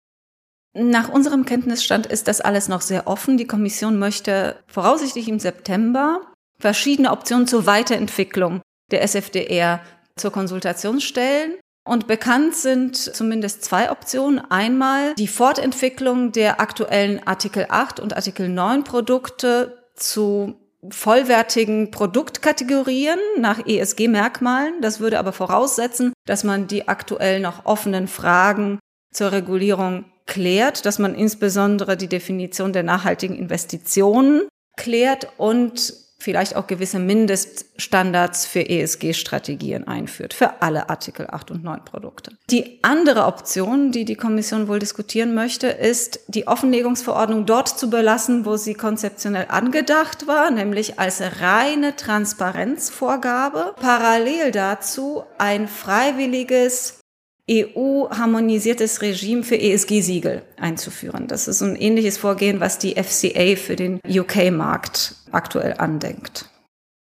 Nach 0.74 1.10
unserem 1.10 1.46
Kenntnisstand 1.46 2.06
ist 2.06 2.28
das 2.28 2.40
alles 2.40 2.70
noch 2.70 2.82
sehr 2.82 3.08
offen. 3.08 3.38
Die 3.38 3.48
Kommission 3.48 3.98
möchte 3.98 4.58
voraussichtlich 4.68 5.28
im 5.28 5.40
September 5.40 6.22
verschiedene 6.62 7.12
Optionen 7.12 7.48
zur 7.48 7.66
Weiterentwicklung 7.66 8.62
der 8.92 9.02
SFDR 9.02 9.82
zur 10.16 10.32
Konsultation 10.32 11.02
stellen. 11.02 11.58
Und 11.84 12.08
bekannt 12.08 12.56
sind 12.56 12.96
zumindest 12.96 13.64
zwei 13.66 13.92
Optionen. 13.92 14.40
Einmal 14.52 15.16
die 15.16 15.28
Fortentwicklung 15.28 16.32
der 16.32 16.62
aktuellen 16.62 17.26
Artikel 17.26 17.66
8 17.70 18.00
und 18.00 18.16
Artikel 18.16 18.50
9 18.50 18.84
Produkte 18.84 19.84
zu 19.96 20.56
vollwertigen 20.90 21.92
Produktkategorien 21.92 23.20
nach 23.38 23.66
ESG-Merkmalen. 23.66 24.82
Das 24.82 25.00
würde 25.00 25.20
aber 25.20 25.34
voraussetzen, 25.34 26.14
dass 26.26 26.44
man 26.44 26.68
die 26.68 26.88
aktuell 26.88 27.40
noch 27.40 27.66
offenen 27.66 28.08
Fragen 28.08 28.80
zur 29.12 29.32
Regulierung 29.32 30.06
klärt, 30.28 30.86
dass 30.86 31.00
man 31.00 31.16
insbesondere 31.16 31.98
die 31.98 32.08
Definition 32.08 32.74
der 32.74 32.84
nachhaltigen 32.84 33.36
Investitionen 33.36 34.48
klärt 34.78 35.28
und 35.38 35.94
vielleicht 36.22 36.56
auch 36.56 36.68
gewisse 36.68 37.00
Mindeststandards 37.00 38.46
für 38.46 38.62
ESG-Strategien 38.62 39.88
einführt, 39.88 40.34
für 40.34 40.62
alle 40.62 40.90
Artikel 40.90 41.28
8 41.30 41.52
und 41.52 41.64
9 41.64 41.84
Produkte. 41.84 42.32
Die 42.50 42.80
andere 42.84 43.26
Option, 43.26 43.92
die 43.92 44.06
die 44.06 44.16
Kommission 44.16 44.68
wohl 44.68 44.80
diskutieren 44.80 45.34
möchte, 45.34 45.68
ist, 45.68 46.20
die 46.28 46.48
Offenlegungsverordnung 46.48 47.46
dort 47.46 47.68
zu 47.68 47.90
belassen, 47.90 48.46
wo 48.46 48.58
sie 48.58 48.76
konzeptionell 48.76 49.48
angedacht 49.50 50.28
war, 50.28 50.52
nämlich 50.52 51.00
als 51.00 51.22
reine 51.42 51.96
Transparenzvorgabe. 51.96 53.76
Parallel 53.80 54.52
dazu 54.52 55.24
ein 55.38 55.68
freiwilliges 55.68 57.02
EU-harmonisiertes 57.50 59.02
Regime 59.02 59.44
für 59.44 59.60
ESG-Siegel 59.60 60.44
einzuführen. 60.58 61.28
Das 61.28 61.48
ist 61.48 61.62
ein 61.62 61.76
ähnliches 61.76 62.18
Vorgehen, 62.18 62.60
was 62.60 62.78
die 62.78 62.96
FCA 62.96 63.56
für 63.56 63.76
den 63.76 64.00
UK-Markt 64.08 65.16
aktuell 65.34 65.76
andenkt. 65.78 66.50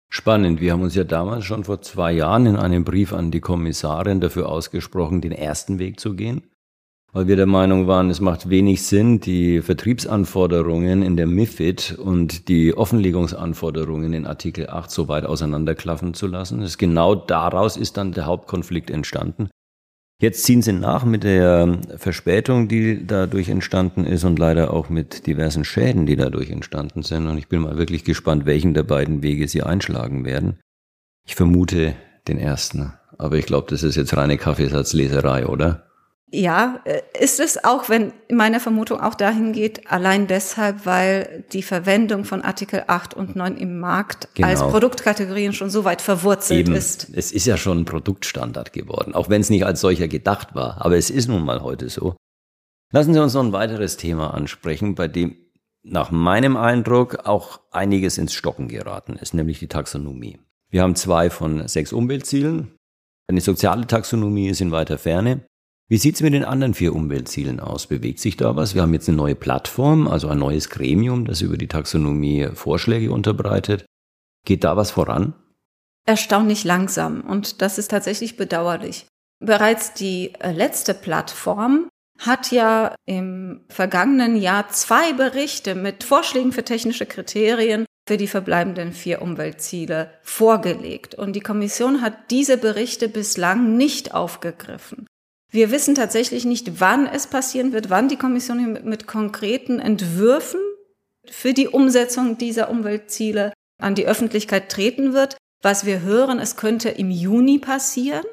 Spannend. 0.10 0.62
Wir 0.62 0.72
haben 0.72 0.84
uns 0.84 0.96
ja 0.96 1.04
damals 1.04 1.46
schon 1.46 1.66
vor 1.66 1.82
zwei 1.82 2.14
Jahren 2.14 2.46
in 2.46 2.56
einem 2.56 2.86
Brief 2.86 3.12
an 3.12 3.32
die 3.32 3.42
Kommissarin 3.42 4.22
dafür 4.22 4.48
ausgesprochen, 4.50 5.20
den 5.20 5.34
ersten 5.34 5.78
Weg 5.78 6.00
zu 6.00 6.14
gehen, 6.14 6.44
weil 7.12 7.28
wir 7.28 7.36
der 7.36 7.48
Meinung 7.48 7.88
waren, 7.88 8.10
es 8.10 8.22
macht 8.22 8.50
wenig 8.50 8.84
Sinn, 8.84 9.20
die 9.20 9.62
Vertriebsanforderungen 9.62 11.02
in 11.02 11.18
der 11.18 11.28
MIFID 11.28 11.98
und 11.98 12.48
die 12.48 12.78
Offenlegungsanforderungen 12.78 14.14
in 14.14 14.26
Artikel 14.26 14.70
8 14.70 14.90
so 14.90 15.08
weit 15.08 15.26
auseinanderklaffen 15.26 16.14
zu 16.14 16.28
lassen. 16.28 16.62
Das 16.62 16.78
genau 16.78 17.16
daraus 17.16 17.76
ist 17.76 17.98
dann 17.98 18.12
der 18.12 18.26
Hauptkonflikt 18.26 18.90
entstanden. 18.90 19.50
Jetzt 20.26 20.44
ziehen 20.44 20.64
sie 20.64 20.74
nach 20.74 21.06
mit 21.06 21.24
der 21.24 21.78
Verspätung, 21.98 22.68
die 22.68 23.06
dadurch 23.06 23.48
entstanden 23.48 24.08
ist 24.08 24.24
und 24.24 24.40
leider 24.40 24.74
auch 24.74 24.90
mit 24.90 25.28
diversen 25.28 25.64
Schäden, 25.64 26.08
die 26.08 26.16
dadurch 26.16 26.50
entstanden 26.50 27.04
sind. 27.04 27.28
Und 27.28 27.38
ich 27.38 27.48
bin 27.48 27.62
mal 27.62 27.78
wirklich 27.78 28.04
gespannt, 28.04 28.48
welchen 28.48 28.74
der 28.74 28.82
beiden 28.82 29.22
Wege 29.22 29.48
sie 29.48 29.62
einschlagen 29.62 30.26
werden. 30.26 30.60
Ich 31.28 31.36
vermute 31.36 31.94
den 32.28 32.40
ersten. 32.40 32.92
Aber 33.20 33.38
ich 33.38 33.46
glaube, 33.46 33.68
das 33.70 33.84
ist 33.84 33.98
jetzt 33.98 34.18
reine 34.18 34.40
Kaffeesatzleserei, 34.40 35.46
oder? 35.46 35.86
Ja, 36.32 36.82
äh, 36.86 37.02
ist 37.20 37.40
es 37.40 37.64
auch, 37.64 37.88
wenn 37.88 38.12
meine 38.32 38.60
Vermutung 38.60 39.00
auch 39.00 39.14
dahin 39.14 39.54
geht, 39.54 39.92
allein 39.92 40.28
deshalb, 40.28 40.86
weil 40.86 41.46
die 41.54 41.62
Verwendung 41.62 42.26
von 42.26 42.42
Artikel 42.42 42.84
8 42.88 43.14
und 43.14 43.36
9 43.36 43.58
im 43.58 43.80
Markt 43.80 44.30
genau. 44.34 44.48
als 44.48 44.62
Produktkategorien 44.62 45.54
schon 45.54 45.70
so 45.70 45.84
weit 45.84 46.02
verwurzelt 46.02 46.68
Eben. 46.68 46.76
ist. 46.76 47.10
Es 47.14 47.32
ist 47.32 47.46
ja 47.46 47.58
schon 47.58 47.82
ein 47.82 47.86
Produktstandard 47.86 48.74
geworden, 48.74 49.14
auch 49.14 49.30
wenn 49.30 49.42
es 49.42 49.52
nicht 49.52 49.66
als 49.66 49.82
solcher 49.82 50.08
gedacht 50.08 50.56
war. 50.56 50.84
Aber 50.84 50.98
es 50.98 51.10
ist 51.10 51.28
nun 51.28 51.46
mal 51.46 51.62
heute 51.62 51.90
so. 51.90 52.16
Lassen 52.92 53.14
Sie 53.14 53.22
uns 53.22 53.34
noch 53.34 53.44
ein 53.44 53.54
weiteres 53.54 53.98
Thema 53.98 54.34
ansprechen, 54.34 54.96
bei 54.96 55.08
dem 55.08 55.36
nach 55.84 56.10
meinem 56.10 56.58
Eindruck 56.58 57.26
auch 57.28 57.60
einiges 57.72 58.18
ins 58.18 58.34
Stocken 58.34 58.68
geraten 58.68 59.16
ist, 59.18 59.36
nämlich 59.36 59.60
die 59.60 59.68
Taxonomie. 59.68 60.40
Wir 60.72 60.82
haben 60.82 60.96
zwei 60.96 61.30
von 61.30 61.68
sechs 61.68 61.94
Umweltzielen. 61.94 62.72
Eine 63.28 63.42
soziale 63.42 63.86
Taxonomie 63.86 64.50
ist 64.50 64.62
in 64.62 64.72
weiter 64.72 64.98
Ferne. 64.98 65.46
Wie 65.88 65.98
sieht's 65.98 66.22
mit 66.22 66.34
den 66.34 66.46
anderen 66.46 66.74
vier 66.74 66.96
Umweltzielen 66.96 67.60
aus? 67.60 67.86
Bewegt 67.86 68.20
sich 68.20 68.38
da 68.38 68.56
was? 68.56 68.74
Wir 68.74 68.82
haben 68.82 68.94
jetzt 68.94 69.08
eine 69.08 69.18
neue 69.18 69.36
Plattform, 69.36 70.08
also 70.08 70.28
ein 70.30 70.40
neues 70.40 70.72
Gremium, 70.72 71.26
das 71.26 71.42
über 71.42 71.58
die 71.58 71.68
Taxonomie 71.68 72.50
Vorschläge 72.56 73.12
unterbreitet. 73.12 73.86
Geht 74.46 74.64
da 74.64 74.76
was 74.76 74.90
voran? 74.90 75.36
Erstaunlich 76.08 76.64
langsam 76.64 77.22
und 77.22 77.62
das 77.62 77.78
ist 77.78 77.92
tatsächlich 77.92 78.36
bedauerlich. 78.36 79.06
Bereits 79.40 79.94
die 79.94 80.34
äh, 80.40 80.52
letzte 80.52 80.96
Plattform 80.96 81.88
hat 82.20 82.52
ja 82.52 82.96
im 83.06 83.66
vergangenen 83.70 84.38
Jahr 84.38 84.70
zwei 84.70 85.14
Berichte 85.14 85.76
mit 85.76 86.04
Vorschlägen 86.04 86.52
für 86.52 86.64
technische 86.64 87.06
Kriterien 87.06 87.86
für 88.08 88.18
die 88.18 88.28
verbleibenden 88.28 88.92
vier 88.92 89.22
Umweltziele 89.22 90.12
vorgelegt. 90.24 91.16
Und 91.16 91.36
die 91.36 91.42
Kommission 91.42 92.02
hat 92.02 92.32
diese 92.32 92.58
Berichte 92.58 93.10
bislang 93.10 93.78
nicht 93.78 94.14
aufgegriffen. 94.14 95.08
Wir 95.52 95.72
wissen 95.72 95.96
tatsächlich 95.96 96.46
nicht, 96.46 96.80
wann 96.80 97.08
es 97.08 97.28
passieren 97.28 97.72
wird, 97.72 97.90
wann 97.90 98.10
die 98.10 98.18
Kommission 98.18 98.80
mit, 98.84 99.08
konkreten 99.08 99.80
Entwürfen 99.80 100.60
für 101.30 101.54
die 101.54 101.68
Umsetzung 101.68 102.38
dieser 102.38 102.70
Umweltziele 102.70 103.54
an 103.82 103.96
die 103.96 104.08
Öffentlichkeit 104.08 104.70
treten 104.70 105.14
wird. 105.14 105.38
Was 105.62 105.86
wir 105.86 106.02
hören, 106.02 106.40
es 106.40 106.58
könnte 106.58 106.90
im 106.90 107.10
Juni 107.10 107.60
passieren. 107.60 108.26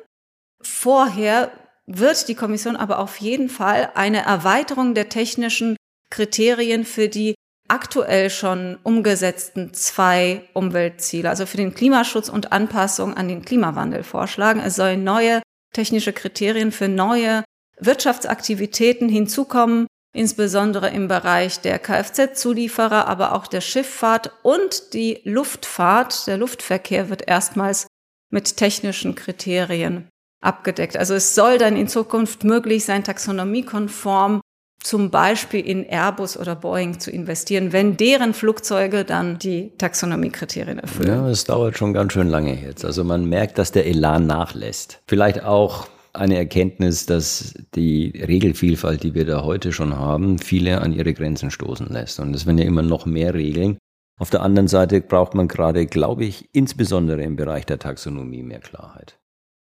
Vorher 0.62 1.50
wird 1.86 2.28
die 2.28 2.34
Kommission 2.34 2.76
aber 2.76 2.98
auf 2.98 3.18
jeden 3.18 3.48
Fall 3.48 3.90
eine 3.94 4.22
Erweiterung 4.24 4.94
der 4.94 5.08
technischen 5.08 5.76
Kriterien 6.10 6.84
für 6.84 7.08
die 7.08 7.34
aktuell 7.68 8.28
schon 8.28 8.78
umgesetzten 8.82 9.72
zwei 9.72 10.42
Umweltziele, 10.52 11.28
also 11.28 11.46
für 11.46 11.56
den 11.56 11.74
Klimaschutz 11.74 12.28
und 12.28 12.52
Anpassung 12.52 13.14
an 13.14 13.28
den 13.28 13.44
Klimawandel 13.44 14.02
vorschlagen. 14.02 14.60
Es 14.60 14.76
sollen 14.76 15.04
neue 15.04 15.40
technische 15.72 16.12
Kriterien 16.12 16.72
für 16.72 16.88
neue 16.88 17.44
Wirtschaftsaktivitäten 17.78 19.08
hinzukommen, 19.08 19.86
insbesondere 20.14 20.90
im 20.90 21.08
Bereich 21.08 21.60
der 21.60 21.78
Kfz-Zulieferer, 21.78 23.06
aber 23.06 23.32
auch 23.32 23.46
der 23.46 23.60
Schifffahrt 23.60 24.32
und 24.42 24.94
die 24.94 25.20
Luftfahrt. 25.24 26.26
Der 26.26 26.36
Luftverkehr 26.36 27.08
wird 27.08 27.28
erstmals 27.28 27.86
mit 28.30 28.56
technischen 28.56 29.14
Kriterien 29.14 30.08
abgedeckt. 30.42 30.96
Also 30.96 31.14
es 31.14 31.34
soll 31.34 31.58
dann 31.58 31.76
in 31.76 31.88
Zukunft 31.88 32.44
möglich 32.44 32.84
sein, 32.84 33.04
taxonomiekonform 33.04 34.40
zum 34.82 35.10
Beispiel 35.10 35.60
in 35.60 35.84
Airbus 35.84 36.36
oder 36.36 36.56
Boeing 36.56 36.98
zu 36.98 37.10
investieren, 37.10 37.72
wenn 37.72 37.96
deren 37.96 38.34
Flugzeuge 38.34 39.04
dann 39.04 39.38
die 39.38 39.72
Taxonomiekriterien 39.78 40.78
erfüllen. 40.78 41.08
Ja, 41.08 41.28
es 41.28 41.44
dauert 41.44 41.78
schon 41.78 41.92
ganz 41.92 42.12
schön 42.12 42.28
lange 42.28 42.54
jetzt. 42.54 42.84
Also 42.84 43.04
man 43.04 43.24
merkt, 43.26 43.58
dass 43.58 43.72
der 43.72 43.86
Elan 43.86 44.26
nachlässt. 44.26 45.00
Vielleicht 45.06 45.44
auch 45.44 45.86
eine 46.12 46.36
Erkenntnis, 46.36 47.06
dass 47.06 47.54
die 47.74 48.10
Regelvielfalt, 48.26 49.02
die 49.02 49.14
wir 49.14 49.24
da 49.24 49.44
heute 49.44 49.72
schon 49.72 49.96
haben, 49.96 50.38
viele 50.38 50.80
an 50.80 50.92
ihre 50.92 51.14
Grenzen 51.14 51.50
stoßen 51.50 51.86
lässt. 51.88 52.20
Und 52.20 52.34
es 52.34 52.44
werden 52.44 52.58
ja 52.58 52.64
immer 52.64 52.82
noch 52.82 53.06
mehr 53.06 53.34
Regeln. 53.34 53.78
Auf 54.18 54.30
der 54.30 54.42
anderen 54.42 54.68
Seite 54.68 55.00
braucht 55.00 55.34
man 55.34 55.48
gerade, 55.48 55.86
glaube 55.86 56.24
ich, 56.24 56.48
insbesondere 56.52 57.22
im 57.22 57.36
Bereich 57.36 57.66
der 57.66 57.78
Taxonomie 57.78 58.42
mehr 58.42 58.60
Klarheit. 58.60 59.18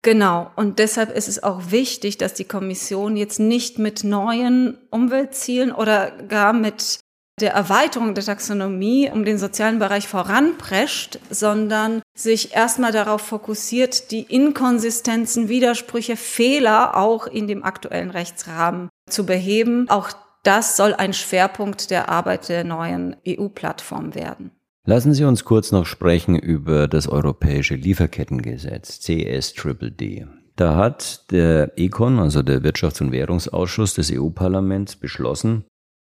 Genau. 0.05 0.51
Und 0.55 0.79
deshalb 0.81 1.17
ist 1.17 1.29
es 1.29 1.43
auch 1.43 1.71
wichtig, 1.71 2.19
dass 2.19 2.35
die 2.35 2.45
Kommission 2.45 3.17
jetzt 3.17 3.41
nicht 3.41 3.79
mit 3.79 4.05
neuen 4.05 4.77
Umweltzielen 4.91 5.73
oder 5.73 6.11
gar 6.29 6.53
mit 6.53 7.01
der 7.41 7.55
Erweiterung 7.55 8.15
der 8.15 8.23
Taxonomie 8.23 9.11
um 9.11 9.25
den 9.25 9.39
sozialen 9.39 9.79
Bereich 9.79 10.07
voranprescht, 10.07 11.19
sondern 11.31 12.03
sich 12.15 12.55
erstmal 12.55 12.93
darauf 12.93 13.23
fokussiert, 13.23 14.11
die 14.11 14.21
Inkonsistenzen, 14.21 15.49
Widersprüche, 15.49 16.17
Fehler 16.17 16.99
auch 16.99 17.27
in 17.27 17.49
dem 17.49 17.65
aktuellen 17.65 18.11
Rechtsrahmen 18.11 18.91
zu 19.09 19.25
beheben. 19.25 19.89
Auch 19.89 20.11
das 20.43 20.77
soll 20.77 20.93
ein 20.93 21.15
Schwerpunkt 21.15 21.91
der 21.91 22.11
Arbeit 22.11 22.51
der 22.51 22.63
neuen 22.63 23.17
EU-Plattform 23.27 24.15
werden. 24.15 24.51
Lassen 24.87 25.15
Sie 25.15 25.25
uns 25.25 25.45
kurz 25.45 25.73
noch 25.73 25.87
sprechen 25.87 26.39
über 26.39 26.89
das 26.89 27.09
Europäische 27.09 27.75
Lieferkettengesetz, 27.75 29.01
CSDDD. 29.01 30.27
Da 30.57 30.77
hat 30.77 31.31
der 31.31 31.79
ECON, 31.79 32.19
also 32.19 32.43
der 32.43 32.63
Wirtschafts- 32.63 33.01
und 33.01 33.11
Währungsausschuss 33.11 33.95
des 33.95 34.13
EU-Parlaments, 34.13 34.97
beschlossen, 34.97 35.65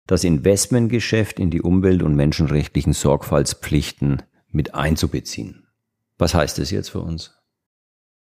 das 0.08 0.26
Investmentgeschäft 0.26 1.40
in 1.40 1.52
die 1.52 1.62
umwelt- 1.62 2.04
und 2.04 2.16
menschenrechtlichen 2.16 2.92
Sorgfaltspflichten 2.92 4.22
mit 4.50 4.76
einzubeziehen. 4.76 5.68
Was 6.18 6.34
heißt 6.34 6.60
das 6.60 6.70
jetzt 6.70 6.90
für 6.90 7.02
uns? 7.02 7.34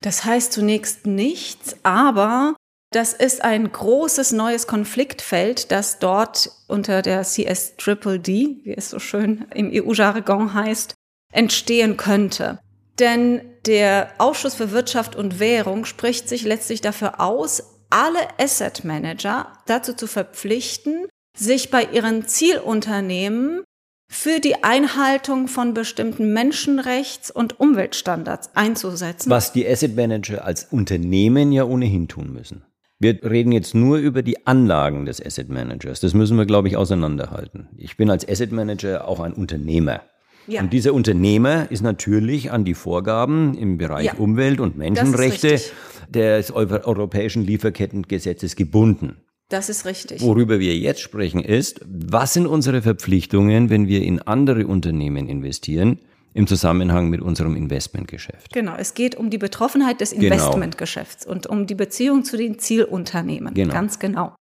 Das 0.00 0.24
heißt 0.24 0.52
zunächst 0.52 1.06
nichts, 1.06 1.76
aber 1.82 2.56
das 2.90 3.12
ist 3.12 3.44
ein 3.44 3.70
großes 3.70 4.32
neues 4.32 4.66
Konfliktfeld, 4.66 5.70
das 5.70 5.98
dort 5.98 6.50
unter 6.68 7.02
der 7.02 7.22
CSDDD, 7.22 8.60
wie 8.64 8.74
es 8.74 8.90
so 8.90 8.98
schön 8.98 9.46
im 9.54 9.70
EU-Jargon 9.72 10.54
heißt, 10.54 10.94
entstehen 11.32 11.96
könnte. 11.96 12.60
Denn 12.98 13.42
der 13.66 14.12
Ausschuss 14.18 14.54
für 14.54 14.70
Wirtschaft 14.70 15.16
und 15.16 15.38
Währung 15.38 15.84
spricht 15.84 16.28
sich 16.28 16.42
letztlich 16.42 16.80
dafür 16.80 17.20
aus, 17.20 17.62
alle 17.90 18.20
Asset 18.38 18.84
Manager 18.84 19.52
dazu 19.66 19.92
zu 19.92 20.06
verpflichten, 20.06 21.06
sich 21.36 21.70
bei 21.70 21.84
ihren 21.84 22.26
Zielunternehmen 22.26 23.62
für 24.10 24.40
die 24.40 24.64
Einhaltung 24.64 25.48
von 25.48 25.74
bestimmten 25.74 26.32
Menschenrechts- 26.32 27.30
und 27.30 27.60
Umweltstandards 27.60 28.50
einzusetzen. 28.56 29.30
Was 29.30 29.52
die 29.52 29.68
Asset 29.68 29.94
Manager 29.94 30.44
als 30.44 30.64
Unternehmen 30.70 31.52
ja 31.52 31.64
ohnehin 31.64 32.08
tun 32.08 32.32
müssen. 32.32 32.64
Wir 33.00 33.22
reden 33.22 33.52
jetzt 33.52 33.76
nur 33.76 33.98
über 33.98 34.22
die 34.22 34.46
Anlagen 34.46 35.06
des 35.06 35.24
Asset 35.24 35.48
Managers. 35.48 36.00
Das 36.00 36.14
müssen 36.14 36.36
wir, 36.36 36.46
glaube 36.46 36.66
ich, 36.66 36.76
auseinanderhalten. 36.76 37.68
Ich 37.76 37.96
bin 37.96 38.10
als 38.10 38.28
Asset 38.28 38.50
Manager 38.50 39.06
auch 39.06 39.20
ein 39.20 39.32
Unternehmer. 39.32 40.02
Ja. 40.48 40.62
Und 40.62 40.72
dieser 40.72 40.94
Unternehmer 40.94 41.70
ist 41.70 41.82
natürlich 41.82 42.50
an 42.50 42.64
die 42.64 42.74
Vorgaben 42.74 43.56
im 43.56 43.78
Bereich 43.78 44.06
ja. 44.06 44.14
Umwelt 44.14 44.58
und 44.58 44.76
Menschenrechte 44.76 45.60
des 46.08 46.50
europäischen 46.50 47.44
Lieferkettengesetzes 47.44 48.56
gebunden. 48.56 49.18
Das 49.48 49.68
ist 49.68 49.86
richtig. 49.86 50.20
Worüber 50.20 50.58
wir 50.58 50.76
jetzt 50.76 51.00
sprechen 51.00 51.44
ist, 51.44 51.80
was 51.86 52.34
sind 52.34 52.46
unsere 52.46 52.82
Verpflichtungen, 52.82 53.70
wenn 53.70 53.86
wir 53.86 54.02
in 54.02 54.20
andere 54.20 54.66
Unternehmen 54.66 55.28
investieren, 55.28 56.00
im 56.38 56.46
Zusammenhang 56.46 57.10
mit 57.10 57.20
unserem 57.20 57.56
Investmentgeschäft. 57.56 58.52
Genau, 58.52 58.76
es 58.78 58.94
geht 58.94 59.16
um 59.16 59.28
die 59.28 59.38
Betroffenheit 59.38 60.00
des 60.00 60.12
genau. 60.12 60.26
Investmentgeschäfts 60.26 61.24
genau. 61.24 61.34
und 61.34 61.46
um 61.48 61.66
die 61.66 61.74
Beziehung 61.74 62.22
zu 62.22 62.36
den 62.36 62.60
Zielunternehmen. 62.60 63.54
Genau. 63.54 63.74
Ganz 63.74 63.98
genau. 63.98 64.36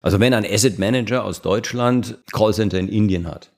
Also 0.00 0.20
wenn 0.20 0.32
ein 0.32 0.46
Asset 0.46 0.78
Manager 0.78 1.24
aus 1.24 1.42
Deutschland 1.42 2.22
Callcenter 2.32 2.78
in 2.78 2.88
Indien 2.88 3.26
hat, 3.26 3.52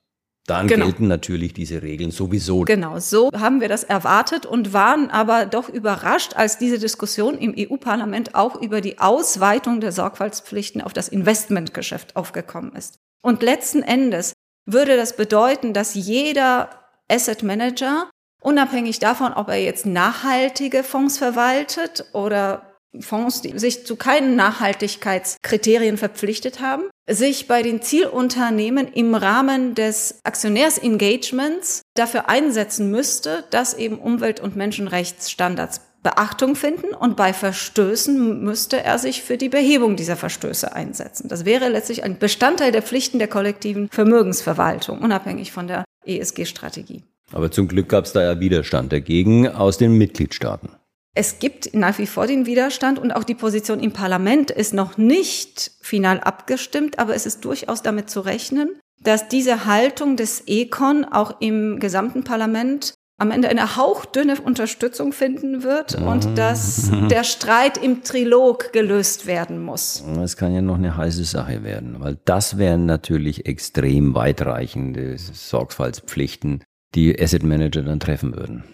dann 0.47 0.69
genau. 0.69 0.87
gelten 0.87 1.07
natürlich 1.07 1.53
diese 1.53 1.83
Regeln 1.83 2.11
sowieso. 2.11 2.63
Genau, 2.63 2.99
so 2.99 3.29
haben 3.39 3.61
wir 3.61 3.69
das 3.69 3.85
erwartet 3.85 4.47
und 4.47 4.73
waren 4.73 5.11
aber 5.11 5.45
doch 5.45 5.69
überrascht, 5.69 6.35
als 6.35 6.57
diese 6.57 6.79
Diskussion 6.79 7.37
im 7.37 7.55
EU-Parlament 7.57 8.35
auch 8.35 8.61
über 8.61 8.81
die 8.81 9.01
Ausweitung 9.01 9.81
der 9.81 9.93
Sorgfaltspflichten 9.93 10.81
auf 10.81 10.95
das 10.95 11.09
Investmentgeschäft 11.09 12.17
aufgekommen 12.17 12.75
ist. 12.75 12.97
Und 13.23 13.43
letzten 13.43 13.83
Endes 13.83 14.33
würde 14.65 14.97
das 14.97 15.15
bedeuten, 15.15 15.75
dass 15.75 15.95
jeder 15.95 16.82
Asset 17.13 17.43
Manager, 17.43 18.11
unabhängig 18.41 18.99
davon, 18.99 19.35
ob 19.35 19.49
er 19.49 19.63
jetzt 19.63 19.85
nachhaltige 19.85 20.83
Fonds 20.83 21.19
verwaltet 21.19 22.07
oder 22.15 22.73
Fonds, 23.01 23.43
die 23.43 23.59
sich 23.59 23.87
zu 23.87 23.97
keinen 23.97 24.37
Nachhaltigkeitskriterien 24.37 25.97
verpflichtet 25.97 26.61
haben, 26.61 26.85
sich 27.09 27.49
bei 27.49 27.63
den 27.63 27.83
Zielunternehmen 27.83 28.89
im 28.89 29.15
Rahmen 29.15 29.75
des 29.75 30.21
Aktionärsengagements 30.25 31.83
dafür 31.95 32.29
einsetzen 32.29 32.91
müsste, 32.91 33.45
dass 33.51 33.75
eben 33.75 33.99
Umwelt- 33.99 34.41
und 34.41 34.57
Menschenrechtsstandards 34.57 35.81
Beachtung 36.03 36.57
finden 36.57 36.95
und 36.95 37.17
bei 37.17 37.33
Verstößen 37.33 38.43
müsste 38.43 38.83
er 38.83 38.99
sich 38.99 39.23
für 39.23 39.37
die 39.37 39.49
Behebung 39.49 39.95
dieser 39.95 40.17
Verstöße 40.17 40.75
einsetzen. 40.75 41.29
Das 41.29 41.45
wäre 41.45 41.69
letztlich 41.69 42.03
ein 42.03 42.19
Bestandteil 42.19 42.73
der 42.73 42.83
Pflichten 42.83 43.21
der 43.21 43.29
kollektiven 43.29 43.89
Vermögensverwaltung, 43.89 44.99
unabhängig 44.99 45.53
von 45.53 45.69
der 45.69 45.85
ESG-Strategie. 46.05 47.03
Aber 47.33 47.51
zum 47.51 47.69
Glück 47.69 47.89
gab 47.89 48.05
es 48.05 48.13
da 48.13 48.23
ja 48.23 48.41
Widerstand 48.41 48.93
dagegen 48.93 49.49
aus 49.49 49.79
den 49.79 49.97
Mitgliedstaaten. 49.97 50.71
Es 51.15 51.39
gibt 51.39 51.75
nach 51.75 51.99
wie 51.99 52.07
vor 52.07 52.27
den 52.27 52.47
Widerstand 52.47 52.99
und 52.99 53.13
auch 53.13 53.25
die 53.25 53.35
Position 53.35 53.81
im 53.81 53.93
Parlament 53.93 54.51
ist 54.51 54.73
noch 54.73 54.97
nicht 54.97 55.73
final 55.83 56.21
abgestimmt, 56.21 56.99
aber 56.99 57.15
es 57.15 57.27
ist 57.27 57.45
durchaus 57.45 57.83
damit 57.83 58.09
zu 58.09 58.21
rechnen, 58.21 58.81
dass 59.03 59.29
diese 59.29 59.67
Haltung 59.67 60.17
des 60.17 60.45
Econ 60.47 61.05
auch 61.05 61.41
im 61.41 61.81
gesamten 61.81 62.25
Parlament 62.25 62.95
am 63.23 63.31
Ende 63.31 63.49
eine 63.49 63.77
hauchdünne 63.77 64.41
Unterstützung 64.41 65.13
finden 65.13 65.63
wird 65.63 65.95
und 65.95 66.31
mhm. 66.31 66.35
dass 66.35 66.91
der 67.09 67.23
Streit 67.23 67.79
im 67.79 68.03
Trilog 68.03 68.73
gelöst 68.73 69.27
werden 69.27 69.63
muss. 69.63 70.03
Es 70.21 70.37
kann 70.37 70.53
ja 70.53 70.61
noch 70.61 70.75
eine 70.75 70.97
heiße 70.97 71.23
Sache 71.23 71.63
werden, 71.63 72.01
weil 72.01 72.19
das 72.25 72.59
wären 72.59 72.85
natürlich 72.85 73.47
extrem 73.47 74.17
weitreichende 74.17 75.17
Sorgfaltspflichten, 75.19 76.65
die 76.97 77.17
Asset 77.19 77.45
Manager 77.45 77.83
dann 77.83 78.01
treffen 78.01 78.35
würden. 78.37 78.65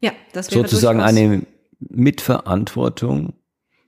Ja, 0.00 0.12
das 0.32 0.52
wäre 0.52 0.62
sozusagen 0.62 1.00
eine 1.00 1.42
Mitverantwortung 1.80 3.34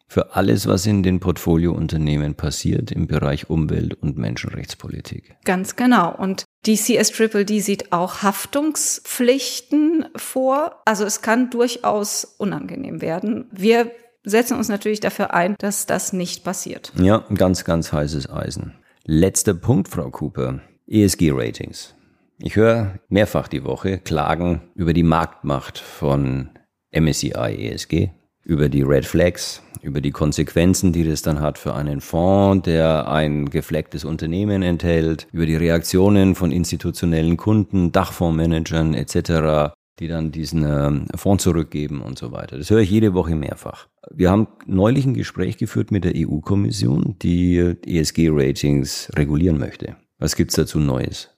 für 0.09 0.35
alles, 0.35 0.66
was 0.66 0.87
in 0.87 1.05
den 1.05 1.20
Portfoliounternehmen 1.20 2.35
passiert 2.35 2.90
im 2.90 3.07
Bereich 3.07 3.49
Umwelt- 3.49 3.94
und 3.94 4.18
Menschenrechtspolitik. 4.18 5.37
Ganz 5.44 5.77
genau. 5.77 6.12
Und 6.12 6.46
die 6.66 6.77
CSDDD 6.77 7.61
sieht 7.61 7.92
auch 7.92 8.23
Haftungspflichten 8.23 10.07
vor. 10.16 10.83
Also 10.85 11.05
es 11.05 11.23
kann 11.23 11.51
durchaus 11.51 12.25
unangenehm 12.25 13.01
werden. 13.01 13.46
Wir 13.51 13.90
setzen 14.25 14.59
uns 14.59 14.68
natürlich 14.68 15.01
dafür 15.01 15.33
ein, 15.33 15.57
dass 15.59 15.87
das 15.87 16.12
nicht 16.12 16.44
passiert. 16.44 16.92
Ja, 16.99 17.25
ganz, 17.35 17.64
ganz 17.64 17.92
heißes 17.92 18.29
Eisen. 18.29 18.75
Letzter 19.05 19.55
Punkt, 19.55 19.88
Frau 19.88 20.11
Cooper. 20.11 20.61
ESG-Ratings. 20.87 21.94
Ich 22.38 22.57
höre 22.57 22.99
mehrfach 23.09 23.49
die 23.49 23.64
Woche 23.64 23.99
Klagen 23.99 24.62
über 24.75 24.92
die 24.92 25.03
Marktmacht 25.03 25.79
von 25.79 26.51
MSCI 26.90 27.70
ESG, 27.70 28.11
über 28.44 28.68
die 28.68 28.83
Red 28.83 29.07
Flags, 29.07 29.62
über 29.82 30.00
die 30.00 30.10
Konsequenzen, 30.10 30.92
die 30.92 31.04
das 31.04 31.22
dann 31.22 31.40
hat 31.40 31.58
für 31.58 31.74
einen 31.74 32.00
Fonds, 32.00 32.64
der 32.64 33.08
ein 33.08 33.50
geflecktes 33.50 34.04
Unternehmen 34.04 34.62
enthält, 34.62 35.26
über 35.32 35.46
die 35.46 35.56
Reaktionen 35.56 36.34
von 36.34 36.52
institutionellen 36.52 37.36
Kunden, 37.36 37.92
Dachfondsmanagern 37.92 38.94
etc., 38.94 39.74
die 39.98 40.08
dann 40.08 40.32
diesen 40.32 40.64
ähm, 40.64 41.06
Fonds 41.14 41.44
zurückgeben 41.44 42.00
und 42.00 42.18
so 42.18 42.32
weiter. 42.32 42.56
Das 42.56 42.70
höre 42.70 42.80
ich 42.80 42.90
jede 42.90 43.12
Woche 43.12 43.34
mehrfach. 43.34 43.86
Wir 44.10 44.30
haben 44.30 44.48
neulich 44.66 45.04
ein 45.04 45.14
Gespräch 45.14 45.58
geführt 45.58 45.90
mit 45.90 46.04
der 46.04 46.14
EU-Kommission, 46.16 47.16
die 47.20 47.74
ESG-Ratings 47.86 49.10
regulieren 49.14 49.58
möchte. 49.58 49.96
Was 50.18 50.36
gibt's 50.36 50.54
dazu 50.54 50.78
Neues? 50.78 51.28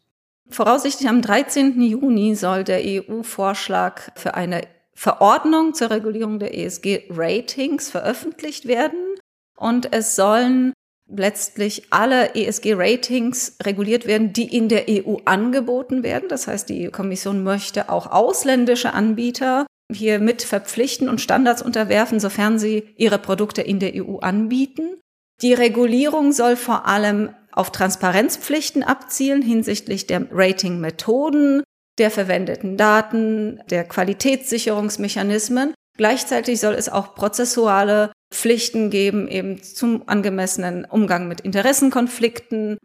Voraussichtlich 0.48 1.08
am 1.08 1.22
13. 1.22 1.80
Juni 1.80 2.34
soll 2.34 2.62
der 2.62 2.80
EU-Vorschlag 2.84 4.12
für 4.14 4.34
eine 4.34 4.62
Verordnung 4.94 5.74
zur 5.74 5.90
Regulierung 5.90 6.38
der 6.38 6.56
ESG-Ratings 6.56 7.90
veröffentlicht 7.90 8.66
werden 8.66 9.16
und 9.56 9.92
es 9.92 10.16
sollen 10.16 10.72
letztlich 11.08 11.84
alle 11.90 12.34
ESG-Ratings 12.34 13.56
reguliert 13.62 14.06
werden, 14.06 14.32
die 14.32 14.54
in 14.54 14.68
der 14.68 14.86
EU 14.88 15.16
angeboten 15.24 16.02
werden. 16.02 16.28
Das 16.28 16.46
heißt, 16.46 16.68
die 16.68 16.88
Kommission 16.88 17.42
möchte 17.42 17.90
auch 17.90 18.10
ausländische 18.10 18.94
Anbieter 18.94 19.66
hier 19.92 20.18
mit 20.18 20.42
verpflichten 20.42 21.08
und 21.08 21.20
Standards 21.20 21.62
unterwerfen, 21.62 22.18
sofern 22.18 22.58
sie 22.58 22.94
ihre 22.96 23.18
Produkte 23.18 23.62
in 23.62 23.78
der 23.78 23.92
EU 23.94 24.18
anbieten. 24.18 25.00
Die 25.42 25.52
Regulierung 25.52 26.32
soll 26.32 26.56
vor 26.56 26.86
allem 26.86 27.34
auf 27.50 27.70
Transparenzpflichten 27.70 28.82
abzielen 28.82 29.42
hinsichtlich 29.42 30.06
der 30.06 30.26
Ratingmethoden, 30.30 31.62
der 32.02 32.10
verwendeten 32.10 32.76
Daten, 32.76 33.60
der 33.70 33.84
Qualitätssicherungsmechanismen. 33.84 35.72
Gleichzeitig 35.96 36.58
soll 36.58 36.74
es 36.74 36.88
auch 36.88 37.14
prozessuale 37.14 38.10
Pflichten 38.32 38.90
geben, 38.90 39.28
eben 39.28 39.62
zum 39.62 40.08
angemessenen 40.08 40.84
Umgang 40.84 41.28
mit 41.28 41.42
Interessenkonflikten, 41.42 42.78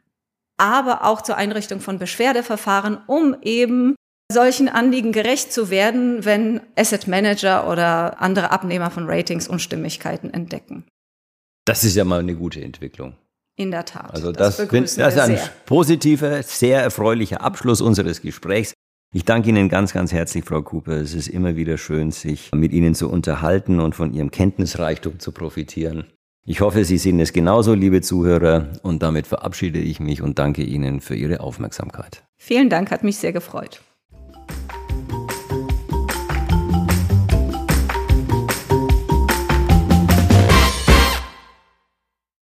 aber 0.58 1.04
auch 1.04 1.22
zur 1.22 1.36
Einrichtung 1.36 1.80
von 1.80 1.98
Beschwerdeverfahren, 1.98 3.00
um 3.08 3.36
eben 3.42 3.96
solchen 4.32 4.70
Anliegen 4.70 5.14
gerecht 5.14 5.52
zu 5.52 5.72
werden, 5.72 6.24
wenn 6.24 6.62
Asset 6.76 7.08
Manager 7.08 7.68
oder 7.68 8.22
andere 8.22 8.52
Abnehmer 8.52 8.92
von 8.92 9.10
Ratings 9.10 9.48
Unstimmigkeiten 9.48 10.32
entdecken. 10.32 10.86
Das 11.66 11.84
ist 11.84 11.96
ja 11.96 12.06
mal 12.06 12.20
eine 12.20 12.36
gute 12.36 12.62
Entwicklung. 12.62 13.16
In 13.56 13.72
der 13.72 13.86
Tat. 13.86 14.14
Also 14.14 14.32
das, 14.32 14.58
das, 14.58 14.68
das 14.68 15.16
ist 15.16 15.20
ein 15.20 15.38
sehr. 15.38 15.50
positiver, 15.66 16.44
sehr 16.44 16.84
erfreulicher 16.84 17.42
Abschluss 17.42 17.82
unseres 17.82 18.22
Gesprächs. 18.22 18.74
Ich 19.14 19.24
danke 19.24 19.50
Ihnen 19.50 19.70
ganz, 19.70 19.94
ganz 19.94 20.12
herzlich, 20.12 20.44
Frau 20.44 20.62
Cooper. 20.62 20.94
Es 20.94 21.14
ist 21.14 21.30
immer 21.30 21.56
wieder 21.56 21.78
schön, 21.78 22.12
sich 22.12 22.52
mit 22.54 22.74
Ihnen 22.74 22.94
zu 22.94 23.10
unterhalten 23.10 23.80
und 23.80 23.96
von 23.96 24.14
Ihrem 24.14 24.32
Kenntnisreichtum 24.32 25.20
zu 25.20 25.32
profitieren. 25.32 26.08
Ich 26.46 26.60
hoffe, 26.60 26.84
Sie 26.84 26.98
sehen 26.98 27.20
es 27.22 27.32
genauso, 27.32 27.74
liebe 27.74 28.02
Zuhörer, 28.02 28.68
und 28.84 29.04
damit 29.04 29.26
verabschiede 29.26 29.80
ich 29.80 30.00
mich 30.02 30.22
und 30.22 30.40
danke 30.40 30.64
Ihnen 30.64 31.00
für 31.00 31.16
Ihre 31.16 31.40
Aufmerksamkeit. 31.40 32.24
Vielen 32.36 32.70
Dank, 32.70 32.92
hat 32.92 33.04
mich 33.04 33.18
sehr 33.18 33.34
gefreut. 33.34 33.82